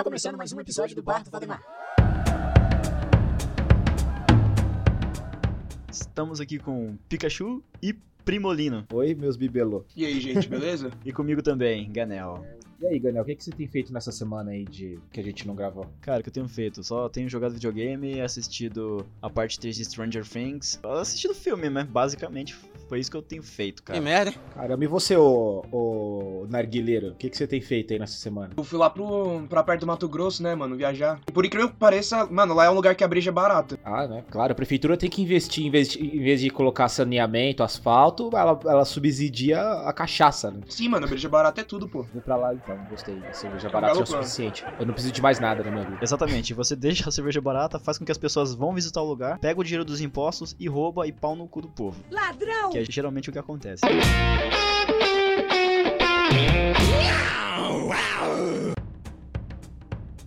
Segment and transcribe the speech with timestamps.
[0.00, 1.62] Tá começando mais um episódio do Bar do Valdemar.
[5.92, 7.92] Estamos aqui com Pikachu e
[8.24, 8.86] Primolino.
[8.94, 9.84] Oi, meus bibelô.
[9.94, 10.90] E aí, gente, beleza?
[11.04, 12.46] E comigo também, Ganel.
[12.80, 15.22] E aí, Ganel, o que, que você tem feito nessa semana aí de que a
[15.22, 15.86] gente não gravou?
[16.00, 16.82] Cara, o que eu tenho feito?
[16.82, 20.80] Só tenho jogado videogame, assistido a parte 3 de Stranger Things.
[20.82, 21.84] Assistido filme, né?
[21.84, 22.56] Basicamente,
[22.88, 23.98] foi isso que eu tenho feito, cara.
[23.98, 24.32] Que merda?
[24.54, 27.10] Caramba, e você, ô, ô narguileiro?
[27.10, 28.54] O que, que você tem feito aí nessa semana?
[28.56, 31.20] Eu fui lá pro, pra perto do Mato Grosso, né, mano, viajar.
[31.28, 33.78] E por incrível que pareça, mano, lá é um lugar que a breja é barata.
[33.84, 34.24] Ah, né?
[34.30, 38.30] Claro, a prefeitura tem que investir, em vez de, em vez de colocar saneamento, asfalto,
[38.32, 40.60] ela, ela subsidia a cachaça, né?
[40.68, 42.02] Sim, mano, a breja barata é tudo, pô.
[42.12, 43.22] Vou pra lá então, gostei.
[43.28, 44.64] A cerveja um barata é o suficiente.
[44.78, 45.98] Eu não preciso de mais nada na minha vida.
[46.02, 49.38] Exatamente, você deixa a cerveja barata, faz com que as pessoas vão visitar o lugar,
[49.38, 52.02] pega o dinheiro dos impostos e rouba e pau no cu do povo.
[52.10, 52.70] Ladrão!
[52.70, 53.82] Que é geralmente o que acontece.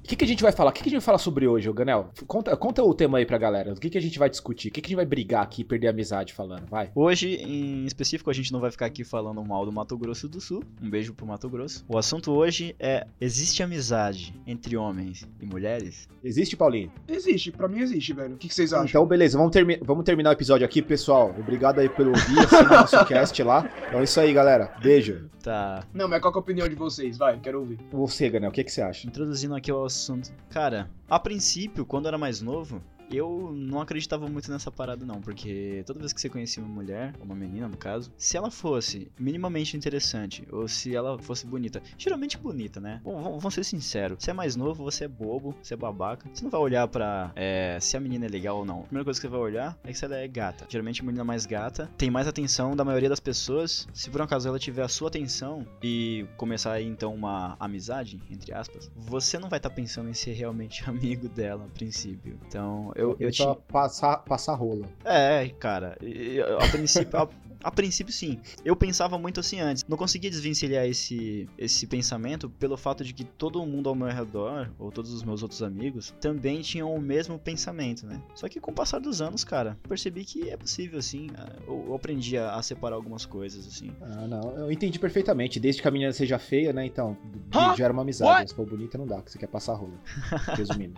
[0.04, 0.72] O que, que a gente vai falar?
[0.72, 2.10] O que, que a gente vai falar sobre hoje, ô Ganel?
[2.28, 3.72] Conta, conta o tema aí pra galera.
[3.72, 4.68] O que, que a gente vai discutir?
[4.68, 6.68] O que, que a gente vai brigar aqui e perder a amizade falando?
[6.70, 6.92] Vai.
[6.94, 10.42] Hoje, em específico, a gente não vai ficar aqui falando mal do Mato Grosso do
[10.42, 10.62] Sul.
[10.82, 11.86] Um beijo pro Mato Grosso.
[11.88, 16.10] O assunto hoje é: existe amizade entre homens e mulheres?
[16.22, 16.92] Existe, Paulinho?
[17.08, 18.36] Existe, pra mim existe, velho.
[18.36, 18.86] O que, que vocês acham?
[18.86, 21.34] Então, beleza, vamos, termi- vamos terminar o episódio aqui, pessoal.
[21.40, 23.70] Obrigado aí pelo ouvir, assina nosso cast lá.
[23.88, 24.76] Então é isso aí, galera.
[24.82, 25.30] Beijo.
[25.42, 25.86] Tá.
[25.94, 27.18] Não, mas qual que é a opinião de vocês?
[27.18, 27.78] Vai, quero ouvir.
[27.92, 29.06] Você, Ganel, o que, que você acha?
[29.08, 30.34] Introduzindo aqui o assunto.
[30.50, 35.22] Cara, a princípio, quando eu era mais novo, eu não acreditava muito nessa parada, não.
[35.22, 38.52] Porque toda vez que você conhecia uma mulher, ou uma menina no caso, se ela
[38.52, 43.02] fosse minimamente interessante, ou se ela fosse bonita, geralmente bonita, né?
[43.04, 44.24] Bom, vamos ser sinceros.
[44.24, 46.30] Você é mais novo, você é bobo, você é babaca.
[46.34, 48.82] Você não vai olhar pra é, se a menina é legal ou não.
[48.82, 50.66] A primeira coisa que você vai olhar é que se ela é gata.
[50.70, 53.88] Geralmente a menina mais gata tem mais atenção da maioria das pessoas.
[53.94, 58.22] Se por um acaso ela tiver a sua atenção e começar aí então uma amizade,
[58.30, 62.40] entre aspas, você não vai estar pensando em ser realmente amigo dela a princípio.
[62.48, 63.56] Então, eu, eu tinha.
[63.56, 64.86] passar, passar rola.
[65.04, 67.30] É, cara, e- e- a princípio.
[67.64, 68.40] A- princípio, sim.
[68.64, 69.84] Eu pensava muito assim antes.
[69.88, 74.70] Não conseguia desvencilhar esse, esse pensamento pelo fato de que todo mundo ao meu redor,
[74.78, 78.22] ou todos os meus outros amigos, também tinham o mesmo pensamento, né?
[78.36, 81.28] Só que com o passar dos anos, cara, percebi que é possível, assim.
[81.68, 83.92] Eu, aprendi a, separar algumas coisas, assim.
[84.02, 85.60] Ah, não, eu entendi perfeitamente.
[85.60, 86.86] Desde que a menina seja feia, né?
[86.86, 87.18] Então,
[87.54, 87.76] Hã?
[87.76, 88.32] gera uma amizade.
[88.32, 88.50] What?
[88.50, 89.94] Se for bonita, não dá, que você quer passar rola.
[90.56, 90.96] Resumindo.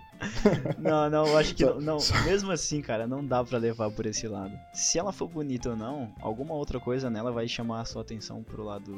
[0.77, 1.97] Não, não, eu acho que não, não.
[2.23, 4.57] Mesmo assim, cara, não dá pra levar por esse lado.
[4.73, 8.43] Se ela for bonita ou não, alguma outra coisa nela vai chamar a sua atenção
[8.43, 8.93] pro lado.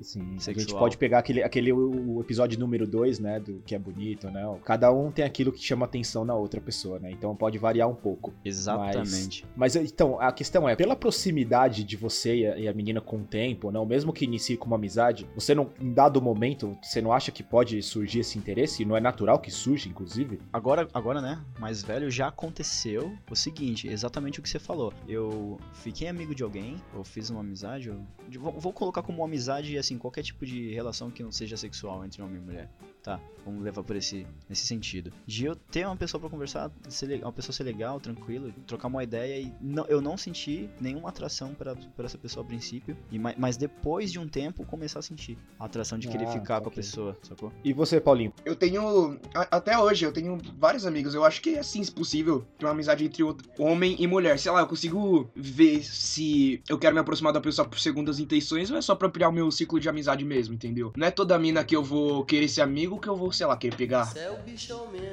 [0.00, 0.54] A Sexual.
[0.58, 3.40] gente pode pegar aquele, aquele o, episódio número 2, né?
[3.40, 4.42] Do que é bonito, né?
[4.64, 7.10] Cada um tem aquilo que chama atenção na outra pessoa, né?
[7.10, 8.32] Então pode variar um pouco.
[8.44, 9.44] Exatamente.
[9.56, 13.18] Mas então, a questão é, pela proximidade de você e a, e a menina com
[13.18, 17.00] o tempo, não, mesmo que inicie com uma amizade, você não, em dado momento, você
[17.00, 18.82] não acha que pode surgir esse interesse?
[18.82, 20.40] E não é natural que surja, inclusive?
[20.52, 24.92] Agora, agora, né, mais velho, já aconteceu o seguinte, exatamente o que você falou.
[25.08, 28.00] Eu fiquei amigo de alguém, eu fiz uma amizade, eu,
[28.38, 32.22] vou, vou colocar como amizade, assim, qualquer tipo de relação que não seja sexual entre
[32.22, 32.70] homem e mulher.
[33.02, 35.12] Tá, vamos levar por esse, nesse sentido.
[35.26, 39.02] De eu ter uma pessoa pra conversar, ser, uma pessoa ser legal, tranquilo, trocar uma
[39.02, 43.18] ideia e não, eu não senti nenhuma atração pra por essa pessoa a princípio, e,
[43.18, 46.60] ma- mas depois de um tempo começar a sentir a atração de querer Ah, ficar
[46.60, 47.52] com a pessoa, sacou?
[47.64, 48.32] E você, Paulinho?
[48.44, 49.18] Eu tenho.
[49.34, 51.12] a- até hoje, eu tenho vários amigos.
[51.12, 54.38] Eu acho que é sim possível ter uma amizade entre outro- homem e mulher.
[54.38, 58.70] Sei lá, eu consigo ver se eu quero me aproximar da pessoa por segundas intenções
[58.70, 60.92] ou é só pra ampliar o meu ciclo de amizade mesmo, entendeu?
[60.96, 63.56] Não é toda mina que eu vou querer ser amigo que eu vou, sei lá,
[63.56, 64.12] querer pegar.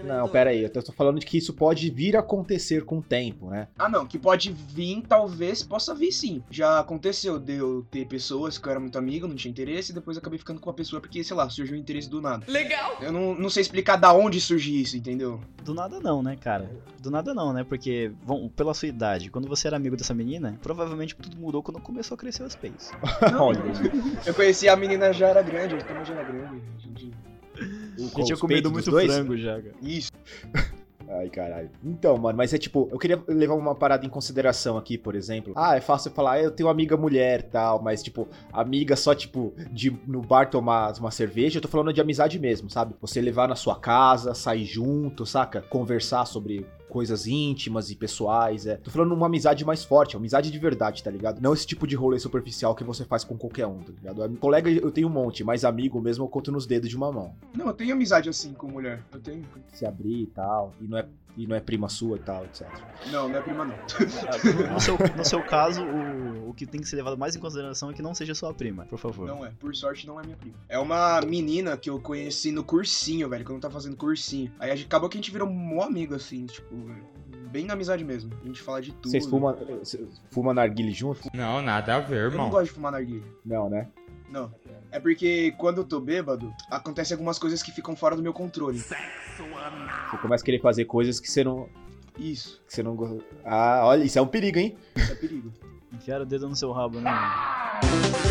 [0.04, 3.02] Não, pera aí, eu tô falando de que isso pode vir a acontecer com o
[3.02, 3.68] tempo, né?
[3.78, 6.44] Ah, não, que pode vir, talvez possa vir sim.
[6.50, 9.96] Já aconteceu de eu ter pessoas que eu era muito amigo, não tinha interesse, e
[9.96, 12.46] depois eu acabei ficando com a pessoa porque, sei lá, surgiu um interesse do nada.
[12.48, 12.98] Legal!
[13.02, 15.40] Eu não, não sei explicar da onde surgiu isso, entendeu?
[15.64, 16.70] Do nada não, né, cara?
[17.00, 17.64] Do nada não, né?
[17.64, 21.80] Porque, bom, pela sua idade, quando você era amigo dessa menina, provavelmente tudo mudou quando
[21.80, 22.92] começou a crescer os peitos.
[23.40, 23.62] Olha,
[24.26, 26.62] eu conheci a menina já era grande, a também já era grande.
[26.80, 27.29] gente.
[28.00, 29.12] Eu tinha comido muito dois?
[29.12, 29.76] frango já, cara.
[29.82, 30.12] Isso.
[31.12, 31.72] Ai, caralho.
[31.84, 35.54] Então, mano, mas é tipo, eu queria levar uma parada em consideração aqui, por exemplo.
[35.56, 39.52] Ah, é fácil falar, ah, eu tenho amiga mulher tal, mas, tipo, amiga só, tipo,
[39.72, 41.58] de no bar tomar uma cerveja.
[41.58, 42.94] Eu tô falando de amizade mesmo, sabe?
[43.02, 45.64] Você levar na sua casa, sair junto, saca?
[45.64, 48.66] Conversar sobre coisas íntimas e pessoais.
[48.66, 48.76] É.
[48.76, 51.40] Tô falando uma amizade mais forte, uma amizade de verdade, tá ligado?
[51.40, 54.24] Não esse tipo de rolê superficial que você faz com qualquer um, tá ligado?
[54.24, 57.12] É, Colega eu tenho um monte, mas amigo mesmo eu conto nos dedos de uma
[57.12, 57.34] mão.
[57.56, 59.04] Não, eu tenho amizade assim com mulher.
[59.14, 59.46] Eu tenho.
[59.72, 61.06] Se abrir e tal, e não é,
[61.38, 62.68] e não é prima sua e tal, etc.
[63.12, 63.76] Não, minha prima não.
[64.74, 67.90] No seu, no seu caso, o, o que tem que ser levado mais em consideração
[67.90, 69.28] é que não seja sua prima, por favor.
[69.28, 70.56] Não é, por sorte não é minha prima.
[70.68, 74.52] É uma menina que eu conheci no cursinho, velho, quando eu tava fazendo cursinho.
[74.60, 76.76] Aí acabou que a gente virou mó amigo, assim, tipo,
[77.52, 78.32] bem na amizade mesmo.
[78.44, 79.10] A gente fala de tudo.
[79.12, 79.58] Vocês fumam,
[80.32, 81.22] fumam narguile junto?
[81.34, 82.50] Não, nada a ver, Eu não irmão.
[82.50, 83.24] gosto de fumar narguilha.
[83.46, 83.88] Não, né?
[84.30, 84.54] Não.
[84.92, 88.78] É porque quando eu tô bêbado, acontece algumas coisas que ficam fora do meu controle.
[88.78, 88.96] Você
[90.22, 91.68] começa a querer fazer coisas que você não.
[92.18, 94.76] Isso, Que você não go- Ah, olha, isso é um perigo, hein?
[94.96, 95.52] isso é perigo.
[95.94, 97.10] Enfiar o dedo no seu rabo, né?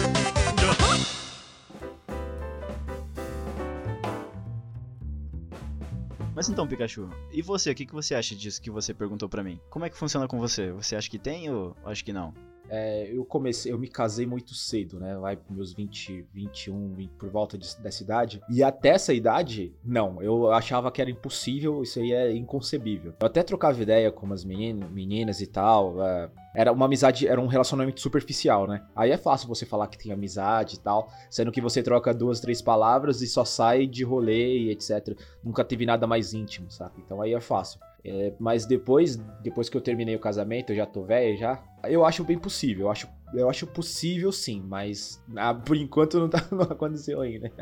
[6.38, 9.42] Mas então, Pikachu, e você, o que, que você acha disso que você perguntou pra
[9.42, 9.60] mim?
[9.68, 10.70] Como é que funciona com você?
[10.70, 12.32] Você acha que tem ou acho que não?
[12.70, 15.16] É, eu comecei, eu me casei muito cedo, né?
[15.16, 18.40] Vai pros meus 20, 21, 20, por volta de- dessa idade.
[18.50, 23.14] E até essa idade, não, eu achava que era impossível, isso aí é inconcebível.
[23.20, 26.02] Eu até trocava ideia com umas meninas, meninas e tal.
[26.02, 28.82] é, era uma amizade, era um relacionamento superficial, né?
[28.96, 32.40] Aí é fácil você falar que tem amizade e tal, sendo que você troca duas,
[32.40, 35.16] três palavras e só sai de rolê e etc.
[35.44, 36.94] Nunca teve nada mais íntimo, sabe?
[37.04, 37.78] Então aí é fácil.
[38.04, 41.62] É, mas depois, depois que eu terminei o casamento, eu já tô velho já.
[41.84, 46.28] Eu acho bem possível, eu acho, eu acho possível sim, mas ah, por enquanto não,
[46.28, 47.52] tá, não aconteceu ainda.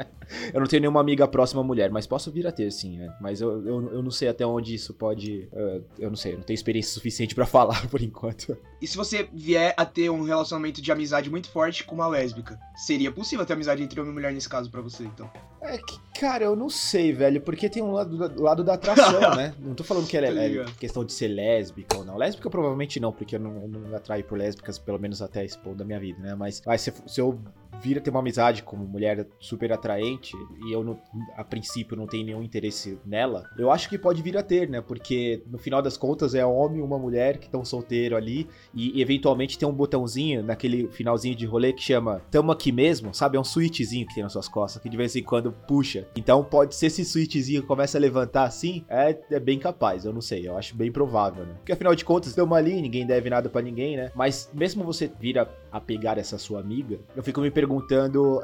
[0.52, 3.14] Eu não tenho nenhuma amiga próxima mulher, mas posso vir a ter sim, né?
[3.20, 5.48] Mas eu, eu, eu não sei até onde isso pode.
[5.52, 8.56] eh, eu não sei, eu não tenho experiência suficiente pra falar por enquanto.
[8.80, 12.58] E se você vier a ter um relacionamento de amizade muito forte com uma lésbica?
[12.74, 15.30] Seria possível ter amizade entre homem e mulher nesse caso pra você, então?
[15.68, 19.54] É que, cara, eu não sei, velho, porque tem um lado, lado da atração, né?
[19.58, 20.72] Não tô falando que ela Tá é, é ligado.
[20.76, 22.16] questão de ser lésbica ou não.
[22.16, 25.44] Lésbica provavelmente não, porque eu não, eu não me atraio por lésbicas, pelo menos até
[25.44, 26.34] esse ponto da minha vida, né?
[26.34, 27.38] Mas, mas se, se eu
[27.80, 30.34] vir a ter uma amizade com uma mulher super atraente
[30.64, 30.98] e eu, não,
[31.36, 34.80] a princípio, não tenho nenhum interesse nela, eu acho que pode vir a ter, né?
[34.80, 38.48] Porque no final das contas é um homem e uma mulher que estão solteiro ali
[38.74, 43.36] e eventualmente tem um botãozinho naquele finalzinho de rolê que chama Tamo Aqui Mesmo, sabe?
[43.36, 46.06] É um switchzinho que tem nas suas costas que de vez em quando puxa.
[46.16, 50.20] Então pode ser esse switchzinho começa a levantar assim, é, é bem capaz, eu não
[50.20, 51.54] sei, eu acho bem provável, né?
[51.58, 54.10] Porque afinal de contas, tamo ali, ninguém deve nada pra ninguém, né?
[54.14, 57.65] Mas mesmo você vir a, a pegar essa sua amiga, eu fico me perguntando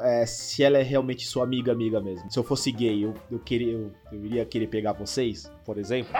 [0.01, 2.29] é, se ela é realmente sua amiga, amiga mesmo.
[2.31, 6.13] Se eu fosse gay, eu, eu, queria, eu, eu iria querer pegar vocês, por exemplo.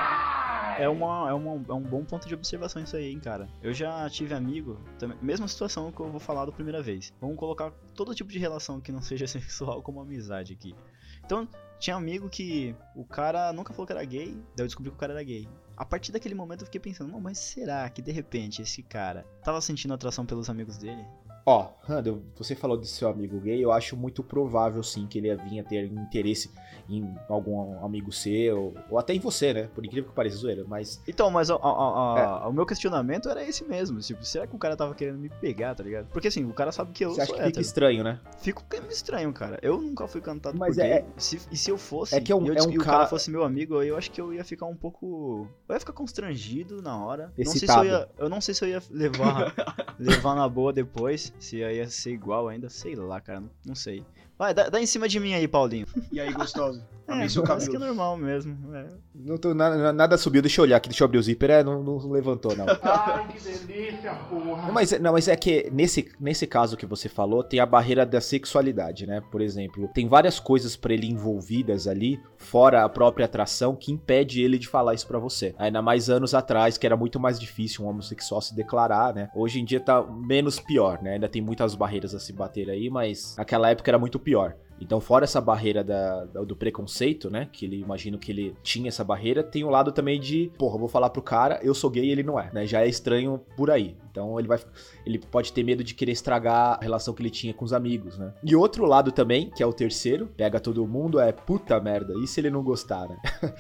[0.77, 3.47] É, uma, é, uma, é um bom ponto de observação isso aí, hein, cara.
[3.61, 4.79] Eu já tive amigo,
[5.21, 7.13] mesma situação que eu vou falar da primeira vez.
[7.21, 10.75] Vamos colocar todo tipo de relação que não seja sexual como amizade aqui.
[11.23, 11.47] Então,
[11.79, 14.99] tinha amigo que o cara nunca falou que era gay, daí eu descobri que o
[14.99, 15.47] cara era gay.
[15.75, 19.59] A partir daquele momento eu fiquei pensando, mas será que de repente esse cara tava
[19.59, 21.05] sentindo atração pelos amigos dele?
[21.45, 25.35] Ó, Randall, você falou de seu amigo gay, eu acho muito provável sim que ele
[25.35, 26.49] vinha ter interesse
[26.89, 29.69] em algum amigo seu, ou até em você, né?
[29.75, 33.43] Por incrível que pareça, zoeira, mas Então, mas a- a- a- o meu questionamento era
[33.43, 33.99] esse mesmo.
[33.99, 36.07] Tipo, será que o cara tava querendo me pegar, tá ligado?
[36.13, 37.61] Porque assim, o cara sabe que eu você acha que fica hétero.
[37.61, 38.19] estranho, né?
[38.39, 39.59] Fico meio estranho, cara.
[39.61, 41.05] Eu nunca fui cantado Mas por é- gay.
[41.17, 42.97] Se- e se eu fosse, é que é um- eu, é um e o cara-
[42.99, 45.47] cara fosse meu amigo, eu acho que eu ia ficar um pouco.
[45.67, 47.33] Eu ia ficar constrangido na hora.
[47.37, 49.53] Não sei se eu, ia, eu não sei se eu ia levar,
[49.99, 51.32] levar na boa depois.
[51.39, 52.69] Se ia ser igual ainda.
[52.69, 53.43] Sei lá, cara.
[53.65, 54.03] Não, sei.
[54.37, 55.87] Vai, dá, dá em cima de mim aí, Paulinho.
[56.11, 56.83] E aí, gostoso?
[57.07, 57.85] É, seu acho que é cabelo.
[57.85, 58.75] normal mesmo.
[58.75, 58.85] é.
[59.15, 61.63] Não tô, nada, nada subiu, deixa eu olhar aqui, deixa eu abrir o zíper, é,
[61.63, 62.65] não, não levantou, não.
[62.81, 64.67] Ai, que delícia, porra.
[64.67, 68.05] Não, mas, não, mas é que nesse, nesse caso que você falou, tem a barreira
[68.05, 69.21] da sexualidade, né?
[69.31, 74.41] Por exemplo, tem várias coisas pra ele envolvidas ali, fora a própria atração, que impede
[74.41, 75.53] ele de falar isso pra você.
[75.57, 79.29] Ainda mais anos atrás, que era muito mais difícil um homossexual se declarar, né?
[79.35, 81.13] Hoje em dia tá menos pior, né?
[81.13, 84.55] Ainda tem muitas barreiras a se bater aí, mas naquela época era muito pior.
[84.81, 87.47] Então, fora essa barreira da, da- do preconceito, né?
[87.51, 90.79] Que ele imagino que ele tinha essa barreira, tem o lado também de, porra, eu
[90.79, 92.65] vou falar pro cara, eu sou gay e ele não é, né?
[92.65, 93.95] Já é estranho por aí.
[94.11, 94.59] Então ele vai.
[95.05, 98.17] Ele pode ter medo de querer estragar a relação que ele tinha com os amigos,
[98.17, 98.33] né?
[98.43, 102.27] E outro lado também, que é o terceiro, pega todo mundo, é puta merda, e
[102.27, 103.17] se ele não gostar, né?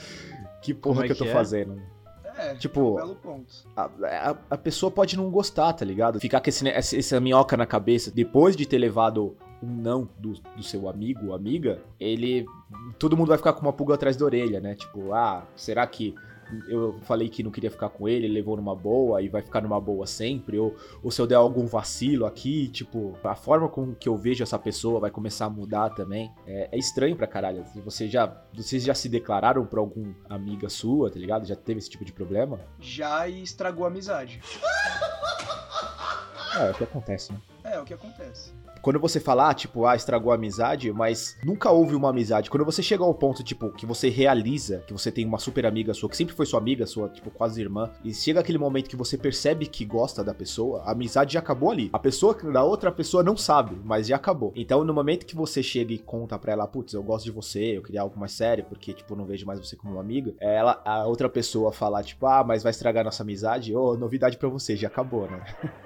[0.61, 1.33] que porra é que eu tô que é?
[1.33, 1.81] fazendo?
[2.35, 3.53] É, Tipo, belo ponto.
[3.75, 6.19] a, a, a pessoa pode não gostar, tá ligado?
[6.19, 10.63] Ficar com esse, essa minhoca na cabeça depois de ter levado um não do, do
[10.63, 12.45] seu amigo ou amiga, ele.
[12.99, 14.75] Todo mundo vai ficar com uma pulga atrás da orelha, né?
[14.75, 16.13] Tipo, ah, será que
[16.67, 19.61] eu falei que não queria ficar com ele, ele levou numa boa e vai ficar
[19.61, 23.93] numa boa sempre, ou, ou se eu der algum vacilo aqui, tipo, a forma com
[23.93, 26.31] que eu vejo essa pessoa vai começar a mudar também.
[26.45, 27.63] É, é estranho pra caralho.
[27.83, 31.45] Você já, vocês já se declararam pra algum amiga sua, tá ligado?
[31.45, 32.59] Já teve esse tipo de problema?
[32.79, 34.41] Já e estragou a amizade.
[36.55, 37.39] É, é o que acontece, né?
[37.73, 38.53] É, é o que acontece.
[38.83, 42.49] Quando você fala, ah, tipo, ah, estragou a amizade, mas nunca houve uma amizade.
[42.49, 45.93] Quando você chega ao ponto, tipo, que você realiza que você tem uma super amiga
[45.93, 48.97] sua, que sempre foi sua amiga, sua, tipo, quase irmã, e chega aquele momento que
[48.97, 51.89] você percebe que gosta da pessoa, a amizade já acabou ali.
[51.93, 54.51] A pessoa da outra pessoa não sabe, mas já acabou.
[54.53, 57.77] Então, no momento que você chega e conta pra ela, putz, eu gosto de você,
[57.77, 60.81] eu queria algo mais sério, porque, tipo, não vejo mais você como uma amiga, ela,
[60.83, 64.49] a outra pessoa falar, tipo, ah, mas vai estragar nossa amizade, ô, oh, novidade pra
[64.49, 65.41] você, já acabou, né?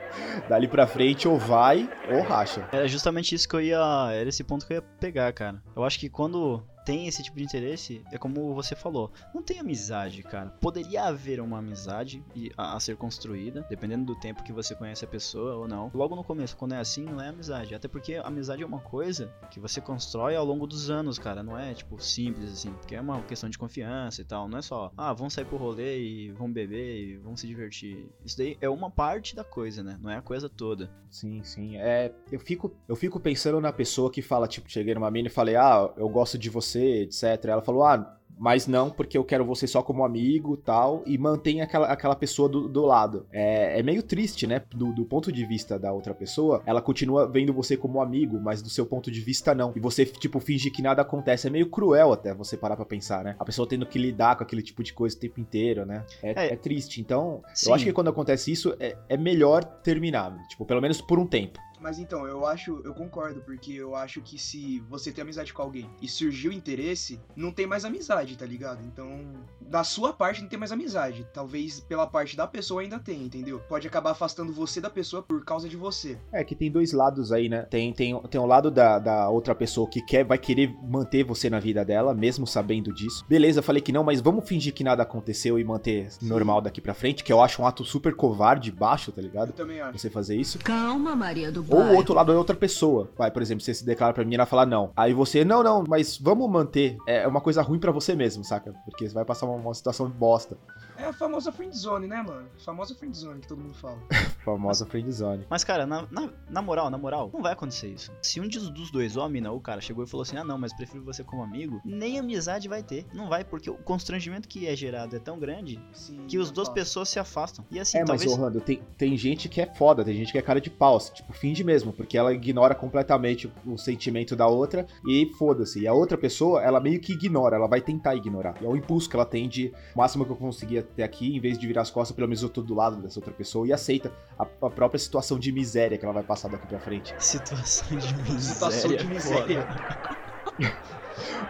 [0.50, 1.77] Dali pra frente, ou vai,
[2.10, 2.62] ou racha.
[2.72, 4.10] Era justamente isso que eu ia.
[4.12, 5.62] Era esse ponto que eu ia pegar, cara.
[5.76, 9.60] Eu acho que quando tem esse tipo de interesse, é como você falou, não tem
[9.60, 10.52] amizade, cara.
[10.62, 12.24] Poderia haver uma amizade
[12.56, 15.92] a, ser construída, dependendo do tempo que você conhece a pessoa ou não.
[15.94, 17.76] Logo no começo, quando é assim, não é amizade.
[17.76, 21.44] Até porque amizade é uma coisa que você constrói ao longo dos anos, cara.
[21.44, 22.72] Não é, tipo, simples assim.
[22.72, 24.48] Porque é uma questão de confiança e tal.
[24.48, 28.10] Não é só, ah, vamos sair pro rolê e vamos beber e vamos se divertir.
[28.24, 30.00] Isso daí é uma parte da coisa, né?
[30.02, 30.90] Não é a coisa toda.
[31.12, 31.76] Sim, sim.
[31.76, 35.32] É, eu fico, eu fico pensando na pessoa que fala, tipo, cheguei numa mina e
[35.32, 37.46] falei, ah, eu gosto de você você, etc.
[37.46, 41.62] Ela falou: ah, mas não porque eu quero você só como amigo tal, e mantém
[41.62, 43.26] aquela, aquela pessoa do, do lado.
[43.32, 44.62] É, é meio triste, né?
[44.70, 48.62] Do, do, ponto de vista da outra pessoa, ela continua vendo você como amigo, mas
[48.62, 49.74] do seu ponto de vista não.
[49.76, 51.48] E você, tipo, finge que nada acontece.
[51.48, 53.36] É meio cruel até você parar pra pensar, né?
[53.40, 56.06] A pessoa tendo que lidar com aquele tipo de coisa o tempo inteiro, né?
[56.22, 57.02] É, é, é triste.
[57.02, 57.70] Então, sim.
[57.70, 60.38] eu acho que quando acontece isso, é, é melhor terminar.
[60.48, 61.60] Tipo, pelo menos por um tempo.
[61.80, 65.62] Mas então, eu acho, eu concordo, porque eu acho que se você tem amizade com
[65.62, 68.84] alguém e surgiu interesse, não tem mais amizade, tá ligado?
[68.86, 71.28] Então, da sua parte não tem mais amizade.
[71.34, 73.60] Talvez pela parte da pessoa ainda tenha, entendeu?
[73.68, 76.18] Pode acabar afastando você da pessoa por causa de você.
[76.32, 77.64] É que tem dois lados aí, né?
[77.64, 81.50] Tem, tem, tem um lado da, da outra pessoa que quer, vai querer manter você
[81.50, 83.26] na vida dela, mesmo sabendo disso.
[83.28, 86.28] Beleza, falei que não, mas vamos fingir que nada aconteceu e manter Sim.
[86.28, 89.50] normal daqui pra frente, que eu acho um ato super covarde, baixo, tá ligado?
[89.50, 89.98] Eu também acho.
[89.98, 90.60] Você fazer isso.
[90.60, 93.10] Calma, Maria do ou o outro lado é outra pessoa.
[93.18, 94.92] Vai, por exemplo, você se declara pra mim e ela fala não.
[94.96, 96.98] Aí você, não, não, mas vamos manter.
[97.08, 98.74] É uma coisa ruim para você mesmo, saca?
[98.86, 100.58] Porque você vai passar uma, uma situação bosta.
[100.98, 102.48] É a famosa friendzone, né, mano?
[102.56, 104.00] A famosa friendzone que todo mundo fala.
[104.44, 105.46] famosa friendzone.
[105.50, 108.12] Mas, cara, na, na, na, moral, na moral, não vai acontecer isso.
[108.22, 110.44] Se um dos dois, ou a mina ou o cara, chegou e falou assim, ah,
[110.44, 113.06] não, mas prefiro você como amigo, nem amizade vai ter.
[113.14, 116.68] Não vai, porque o constrangimento que é gerado é tão grande Sim, que as duas
[116.68, 117.64] pessoas se afastam.
[117.70, 118.32] E assim, é, talvez...
[118.32, 120.98] mas, Rando, tem, tem gente que é foda, tem gente que é cara de pau,
[121.00, 125.82] tipo, finge mesmo, porque ela ignora completamente o sentimento da outra e foda-se.
[125.82, 128.56] E a outra pessoa, ela meio que ignora, ela vai tentar ignorar.
[128.62, 131.36] E é o impulso que ela tem de, o máximo que eu conseguia ter aqui,
[131.36, 133.68] em vez de virar as costas, pelo menos eu tô do lado dessa outra pessoa
[133.68, 137.14] e aceita a, a própria situação de miséria que ela vai passar daqui pra frente.
[137.20, 138.40] Situação de miséria.
[138.40, 139.68] Situação de miséria.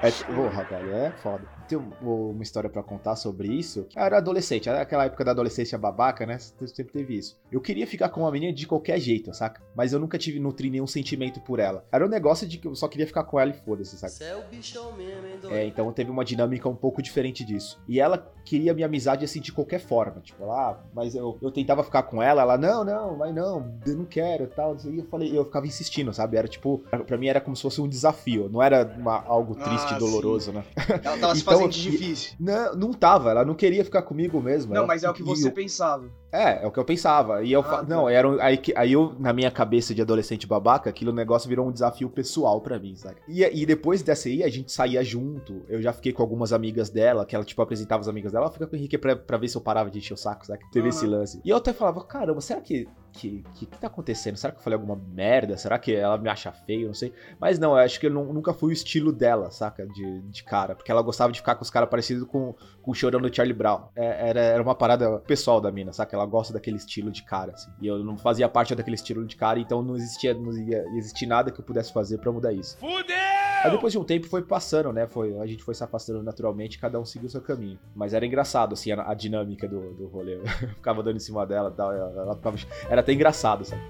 [0.01, 1.57] É, porra, velho, é foda.
[1.68, 3.88] Tem uma história para contar sobre isso.
[3.96, 6.38] Eu era adolescente, era aquela época da adolescência babaca, né?
[6.38, 7.38] Sempre teve isso.
[7.52, 9.62] Eu queria ficar com uma menina de qualquer jeito, saca?
[9.76, 11.86] Mas eu nunca tive, nutri nenhum sentimento por ela.
[11.92, 14.24] Era um negócio de que eu só queria ficar com ela e foda-se, saca?
[14.24, 17.80] é o bichão mesmo, hein, É, então teve uma dinâmica um pouco diferente disso.
[17.88, 20.22] E ela queria minha amizade assim de qualquer forma.
[20.22, 23.80] Tipo, lá, ah, mas eu, eu tentava ficar com ela, ela, não, não, mas não,
[23.86, 24.76] eu não quero tal.
[24.86, 26.38] E eu falei, eu ficava insistindo, sabe?
[26.38, 29.94] Era tipo, pra mim era como se fosse um desafio, não era uma, algo triste
[29.94, 30.58] ah, e doloroso, sim.
[30.58, 30.66] né?
[31.04, 32.34] Ela tava se então, fazendo de difícil.
[32.40, 34.74] Não, não tava, ela não queria ficar comigo mesmo.
[34.74, 36.10] Não, mas é o que você pensava.
[36.31, 37.43] É, é o que eu pensava.
[37.43, 38.12] E eu, ah, não, tá.
[38.12, 41.72] era um, aí, aí eu, na minha cabeça de adolescente babaca, aquilo negócio virou um
[41.72, 43.17] desafio pessoal para mim, sabe?
[43.27, 45.63] E, e depois dessa aí, a gente saía junto.
[45.69, 48.46] Eu já fiquei com algumas amigas dela, que ela, tipo, apresentava as amigas dela.
[48.46, 50.46] Ela fica com o Henrique pra, pra ver se eu parava de encher o saco,
[50.46, 50.60] sabe?
[50.72, 50.89] Teve uhum.
[50.89, 51.41] esse lance.
[51.43, 54.38] E eu até falava, caramba, será que que, que, que tá acontecendo?
[54.38, 55.57] Será que eu falei alguma merda?
[55.57, 56.88] Será que ela me acha feio?
[56.88, 57.12] Não sei.
[57.39, 59.86] Mas não, eu acho que eu não, nunca fui o estilo dela, saca?
[59.88, 60.75] De, de cara.
[60.75, 63.55] Porque ela gostava de ficar com os caras parecidos com, com o chorão do Charlie
[63.55, 63.88] Brown.
[63.96, 66.15] É, era, era uma parada pessoal da mina, saca?
[66.18, 67.72] Ela gosta daquele estilo de cara, assim.
[67.80, 71.26] E eu não fazia parte daquele estilo de cara, então não existia, não ia existir
[71.26, 72.78] nada que eu pudesse fazer para mudar isso.
[72.78, 73.16] Fudeu!
[73.64, 75.08] Aí depois de um tempo foi passando, né?
[75.08, 77.80] Foi, a gente foi se afastando naturalmente, cada um seguiu o seu caminho.
[77.96, 80.36] Mas era engraçado, assim, a, a dinâmica do, do rolê.
[80.62, 81.92] Eu ficava dando em cima dela e tal.
[81.92, 82.58] Ela, ela ficava,
[82.90, 83.82] era até engraçado, sabe?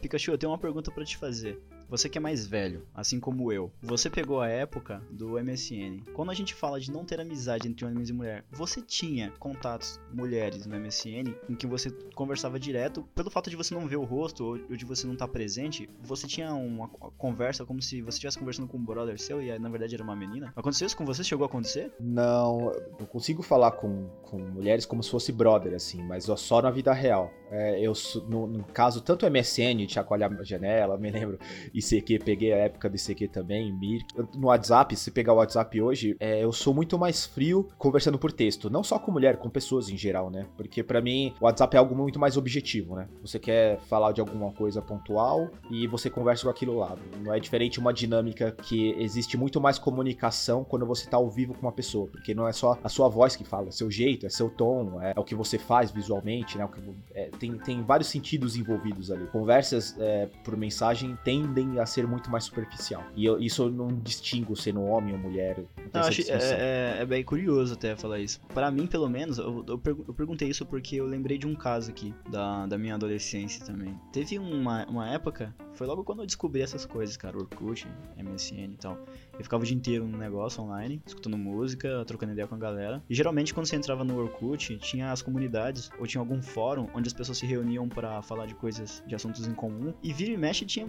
[0.00, 1.60] Pikachu, eu tenho uma pergunta para te fazer.
[1.88, 6.02] Você que é mais velho, assim como eu, você pegou a época do MSN.
[6.12, 10.00] Quando a gente fala de não ter amizade entre homens e mulher, você tinha contatos
[10.12, 14.04] mulheres no MSN em que você conversava direto, pelo fato de você não ver o
[14.04, 18.38] rosto ou de você não estar presente, você tinha uma conversa como se você estivesse
[18.38, 20.52] conversando com um brother seu e na verdade era uma menina.
[20.54, 21.24] Aconteceu isso com você?
[21.24, 21.92] Chegou a acontecer?
[21.98, 26.70] Não, eu consigo falar com, com mulheres como se fosse brother, assim, mas só na
[26.70, 27.30] vida real.
[27.50, 27.92] É, eu,
[28.28, 31.38] no, no, caso, tanto MSN, chacoalhar a janela, me lembro,
[31.78, 34.04] ICQ, peguei a época do ICQ também, Mir.
[34.34, 38.32] No WhatsApp, se pegar o WhatsApp hoje, é, eu sou muito mais frio conversando por
[38.32, 38.70] texto.
[38.70, 40.46] Não só com mulher, com pessoas em geral, né?
[40.56, 43.08] Porque para mim, o WhatsApp é algo muito mais objetivo, né?
[43.22, 46.96] Você quer falar de alguma coisa pontual e você conversa com aquilo lá.
[47.22, 51.54] Não é diferente uma dinâmica que existe muito mais comunicação quando você tá ao vivo
[51.54, 54.26] com uma pessoa, porque não é só a sua voz que fala, é seu jeito,
[54.26, 56.68] é seu tom, é, é o que você faz visualmente, né?
[56.72, 56.80] Que,
[57.14, 59.26] é, tem, tem vários sentidos envolvidos ali.
[59.26, 63.04] Conversas é, por mensagem tendem a ser muito mais superficial.
[63.14, 65.64] E eu, isso eu não distingo sendo homem ou mulher.
[65.92, 68.40] Não, acho, é, é, é, bem curioso até falar isso.
[68.54, 71.90] Para mim, pelo menos, eu, eu, eu, perguntei isso porque eu lembrei de um caso
[71.90, 73.98] aqui da, da minha adolescência também.
[74.12, 78.76] Teve uma, uma época, foi logo quando eu descobri essas coisas, cara, Orkut, MSN e
[78.76, 78.98] tal.
[79.38, 83.02] Eu ficava o dia inteiro no negócio online, escutando música, trocando ideia com a galera.
[83.08, 87.08] E geralmente quando você entrava no Orkut, tinha as comunidades ou tinha algum fórum onde
[87.08, 89.94] as pessoas se reuniam para falar de coisas, de assuntos em comum.
[90.02, 90.86] E vira e mexe tinha.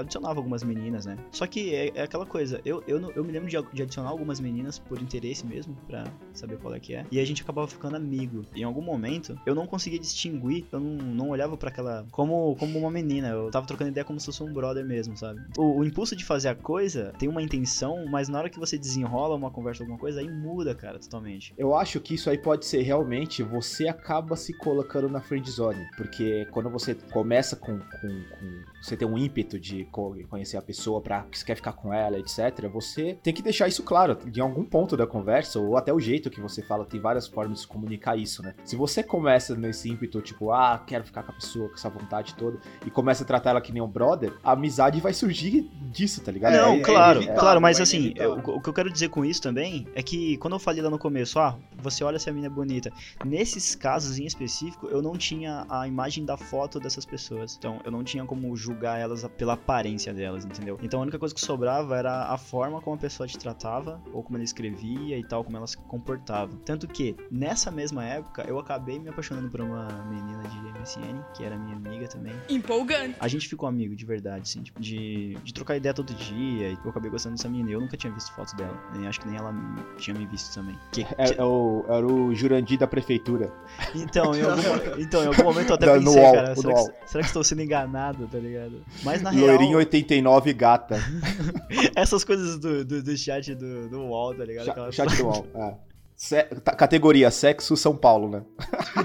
[0.00, 1.16] Adicionava algumas meninas, né?
[1.30, 4.40] Só que é, é aquela coisa, eu, eu, eu me lembro de, de, adicionar algumas
[4.40, 7.04] meninas por interesse mesmo, pra saber qual é que é.
[7.10, 8.44] E a gente acabava ficando amigo.
[8.54, 12.06] Em algum momento, eu não conseguia distinguir, eu não, não olhava para aquela.
[12.10, 15.40] Como, como uma menina, eu tava trocando ideia como se fosse um brother mesmo, sabe?
[15.56, 18.78] O, o impulso de fazer a coisa tem uma intenção mas na hora que você
[18.78, 21.54] desenrola uma conversa, alguma coisa, aí muda, cara, totalmente.
[21.56, 25.86] Eu acho que isso aí pode ser realmente você acaba se colocando na friend zone,
[25.96, 31.00] porque quando você começa com, com, com você tem um ímpeto de conhecer a pessoa
[31.00, 34.40] para que você quer ficar com ela, etc, você tem que deixar isso claro em
[34.40, 37.66] algum ponto da conversa ou até o jeito que você fala, tem várias formas de
[37.66, 38.54] comunicar isso, né?
[38.64, 42.34] Se você começa nesse ímpeto tipo, ah, quero ficar com a pessoa com essa vontade
[42.34, 46.20] toda e começa a tratar ela que nem um brother, a amizade vai surgir disso,
[46.20, 46.54] tá ligado?
[46.54, 49.40] Não, é, claro, é claro, mas assim, eu, o que eu quero dizer com isso
[49.40, 52.46] também é que quando eu falei lá no começo, ah, você olha se a mina
[52.46, 52.92] é bonita.
[53.24, 57.56] Nesses casos em específico, eu não tinha a imagem da foto dessas pessoas.
[57.56, 59.75] Então, eu não tinha como julgar elas pela aparência
[60.14, 60.78] delas, entendeu?
[60.82, 64.22] Então, a única coisa que sobrava era a forma como a pessoa te tratava, ou
[64.22, 66.56] como ela escrevia e tal, como ela se comportava.
[66.64, 71.44] Tanto que, nessa mesma época, eu acabei me apaixonando por uma menina de MSN, que
[71.44, 72.34] era minha amiga também.
[72.48, 73.16] Empolgante.
[73.20, 76.78] A gente ficou amigo de verdade, assim, tipo, de, de trocar ideia todo dia, e
[76.84, 77.70] eu acabei gostando dessa menina.
[77.70, 78.76] Eu nunca tinha visto fotos dela.
[78.94, 79.54] Nem acho que nem ela
[79.98, 80.78] tinha me visto também.
[80.92, 83.52] Que, é, é o, era o Jurandir da prefeitura.
[83.94, 84.62] Então, em algum,
[84.98, 87.62] então, em algum momento eu até da, pensei, cara, será que, será que, estou sendo
[87.62, 88.84] enganado, tá ligado?
[89.02, 89.88] Mas na Loirinho real...
[89.90, 90.96] 89 gata.
[91.94, 94.66] Essas coisas do, do, do, chat do, do UOL, tá ligado?
[94.66, 95.74] Chat, chat do UOL, é.
[96.16, 96.42] Se,
[96.78, 98.42] categoria sexo São Paulo, né?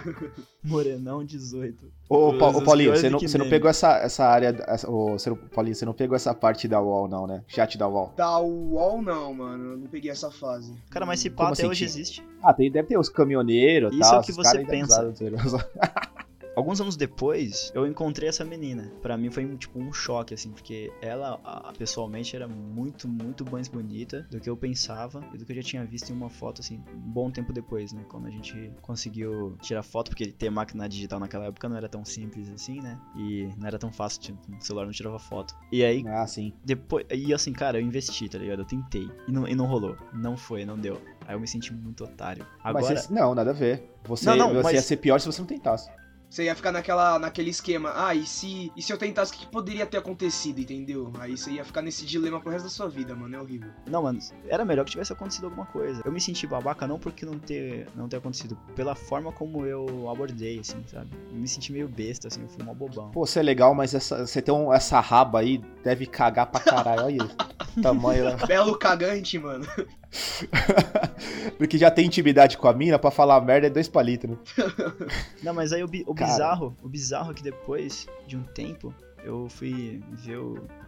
[0.64, 1.92] Morenão 18.
[2.08, 4.56] Ô, ô, ô Paulinho, você não, você não pegou essa, essa área.
[4.66, 7.44] Essa, ô, você, Paulinho, você não pegou essa parte da UOL, não, né?
[7.48, 8.14] Chat da UOL.
[8.16, 9.72] Da UOL, não, mano.
[9.74, 10.74] Eu não peguei essa fase.
[10.90, 12.26] Cara, mas se pá, até assim, hoje existe.
[12.42, 15.12] Ah, tem, deve ter os caminhoneiros e Isso tal, é o que você pensa.
[16.56, 18.92] Alguns anos depois, eu encontrei essa menina.
[19.02, 23.68] Para mim foi tipo um choque, assim, porque ela a, pessoalmente era muito, muito mais
[23.68, 26.62] bonita do que eu pensava e do que eu já tinha visto em uma foto,
[26.62, 28.04] assim, um bom tempo depois, né?
[28.10, 32.04] Quando a gente conseguiu tirar foto, porque ter máquina digital naquela época não era tão
[32.04, 33.00] simples assim, né?
[33.16, 35.56] E não era tão fácil, tipo, o celular não tirava foto.
[35.72, 36.04] E aí.
[36.08, 36.54] Ah, sim.
[36.66, 37.06] Depois.
[37.10, 38.60] E assim, cara, eu investi, tá ligado?
[38.60, 39.10] Eu tentei.
[39.28, 39.96] E não, e não rolou.
[40.14, 41.02] Não foi, não deu.
[41.26, 42.46] Aí eu me senti muito otário.
[42.64, 42.86] Agora...
[42.86, 43.90] Mas esse, não, nada a ver.
[44.04, 44.74] Você, não, não, você mas...
[44.74, 45.90] ia ser pior se você não tentasse.
[46.32, 49.46] Você ia ficar naquela, naquele esquema, ah, e se, e se eu tentasse, o que
[49.46, 51.12] poderia ter acontecido, entendeu?
[51.20, 53.70] Aí você ia ficar nesse dilema pro resto da sua vida, mano, é horrível.
[53.86, 54.18] Não, mano,
[54.48, 56.02] era melhor que tivesse acontecido alguma coisa.
[56.06, 60.10] Eu me senti babaca não porque não ter, não ter acontecido, pela forma como eu
[60.10, 61.10] abordei, assim, sabe?
[61.30, 63.12] Eu me senti meio besta, assim, eu fui uma bobão.
[63.12, 66.62] Pô, você é legal, mas essa, você tem um, essa raba aí, deve cagar pra
[66.62, 67.36] caralho, olha isso.
[67.84, 68.38] Tamanho?
[68.48, 69.68] Belo cagante, mano.
[71.58, 74.38] Porque já tem intimidade com a mina, pra falar merda é dois palitos, né?
[75.44, 78.94] Não, mas aí o, o bizarro, o bizarro é que depois de um tempo,
[79.24, 80.40] eu fui ver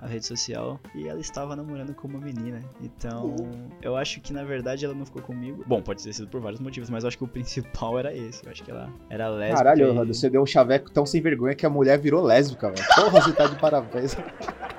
[0.01, 2.59] a rede social e ela estava namorando com uma menina.
[2.81, 3.69] Então, uhum.
[3.81, 5.63] eu acho que na verdade ela não ficou comigo.
[5.67, 8.43] Bom, pode ter sido por vários motivos, mas eu acho que o principal era esse.
[8.45, 9.63] Eu acho que ela era lésbica.
[9.63, 10.07] Caralho, e...
[10.07, 12.87] você deu um chaveco tão sem vergonha que a mulher virou lésbica, velho.
[12.95, 14.15] Porra, você tá de parabéns.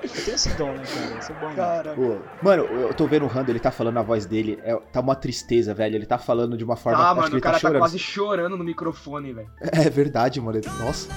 [0.08, 1.14] Tenho esse dom, né, cara?
[1.14, 1.54] Eu sou bom.
[1.54, 1.94] Cara.
[1.94, 4.58] Pô, mano, eu tô vendo o Rando, ele tá falando a voz dele.
[4.62, 5.96] É, tá uma tristeza, velho.
[5.96, 7.10] Ele tá falando de uma forma.
[7.10, 9.50] Ah, mano, o cara tá, tá quase chorando no microfone, velho.
[9.60, 10.60] É verdade, mano.
[10.80, 11.08] Nossa.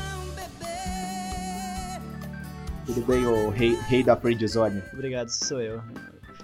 [2.86, 4.82] Tudo bem, o rei, rei da friendzone?
[4.94, 5.82] Obrigado, sou eu.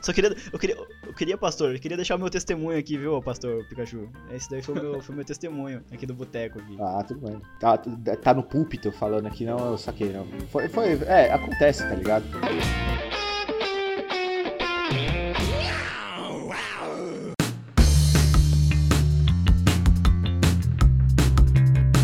[0.01, 0.75] Só queria, eu queria,
[1.13, 4.09] eu queria, pastor, eu queria deixar o meu testemunho aqui, viu, pastor Pikachu?
[4.31, 6.75] Esse daí foi o meu, foi meu testemunho aqui do boteco aqui.
[6.81, 7.39] Ah, tudo bem.
[7.59, 10.25] Tá, tá no púlpito falando aqui, não, eu saquei, não.
[10.47, 12.25] Foi, foi, é, acontece, tá ligado?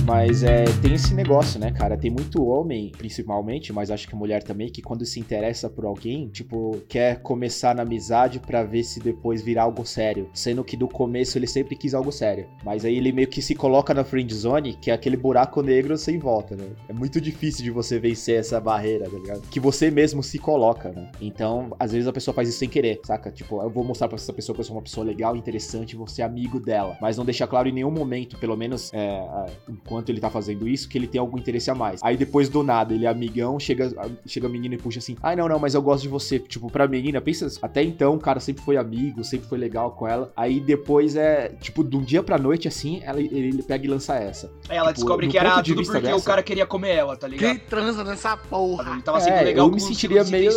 [0.09, 1.95] Mas é, tem esse negócio, né, cara?
[1.95, 6.27] Tem muito homem, principalmente, mas acho que mulher também, que quando se interessa por alguém,
[6.29, 10.27] tipo, quer começar na amizade pra ver se depois virar algo sério.
[10.33, 12.47] Sendo que do começo ele sempre quis algo sério.
[12.65, 15.95] Mas aí ele meio que se coloca na friend zone, que é aquele buraco negro
[15.95, 16.65] sem volta, né?
[16.87, 19.41] É muito difícil de você vencer essa barreira, tá ligado?
[19.41, 21.11] Que você mesmo se coloca, né?
[21.21, 23.29] Então, às vezes a pessoa faz isso sem querer, saca?
[23.29, 26.07] Tipo, eu vou mostrar pra essa pessoa que eu sou uma pessoa legal, interessante, vou
[26.07, 26.97] ser amigo dela.
[26.99, 29.21] Mas não deixar claro em nenhum momento, pelo menos é,
[29.69, 31.99] enquanto enquanto ele tá fazendo isso, que ele tem algum interesse a mais.
[32.03, 33.91] Aí depois do nada, ele é amigão, chega,
[34.25, 36.39] chega a menina e puxa assim: ai, ah, não, não, mas eu gosto de você.
[36.39, 40.07] Tipo, pra menina, pensa, até então o cara sempre foi amigo, sempre foi legal com
[40.07, 40.31] ela.
[40.35, 44.15] Aí depois é, tipo, de um dia pra noite, assim, ela, ele pega e lança
[44.15, 44.51] essa.
[44.69, 47.27] Aí ela tipo, descobre que era tudo porque dessa, o cara queria comer ela, tá
[47.27, 47.49] ligado?
[47.49, 48.93] Quem transa nessa porra?
[48.93, 50.51] Ele tava sendo é, legal eu me sentiria meio,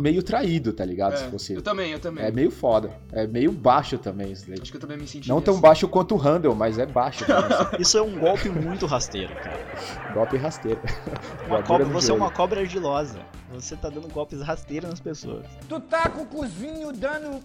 [0.00, 1.14] meio traído, tá ligado?
[1.14, 1.54] É, se fosse.
[1.54, 2.24] Eu também, eu também.
[2.24, 2.90] É meio foda.
[3.12, 4.58] É meio baixo também isso daí.
[4.60, 5.28] Acho que eu também me senti.
[5.28, 5.62] Não tão assim.
[5.62, 7.24] baixo quanto o Handel, mas é baixo.
[7.78, 9.60] isso é um golpe muito rasteiro, cara.
[10.14, 10.80] Golpe rasteiro.
[11.46, 13.18] Uma cobra, você é uma cobra ardilosa.
[13.52, 15.46] Você tá dando golpes rasteiros nas pessoas.
[15.68, 17.40] Tu tá com o cozinho dando.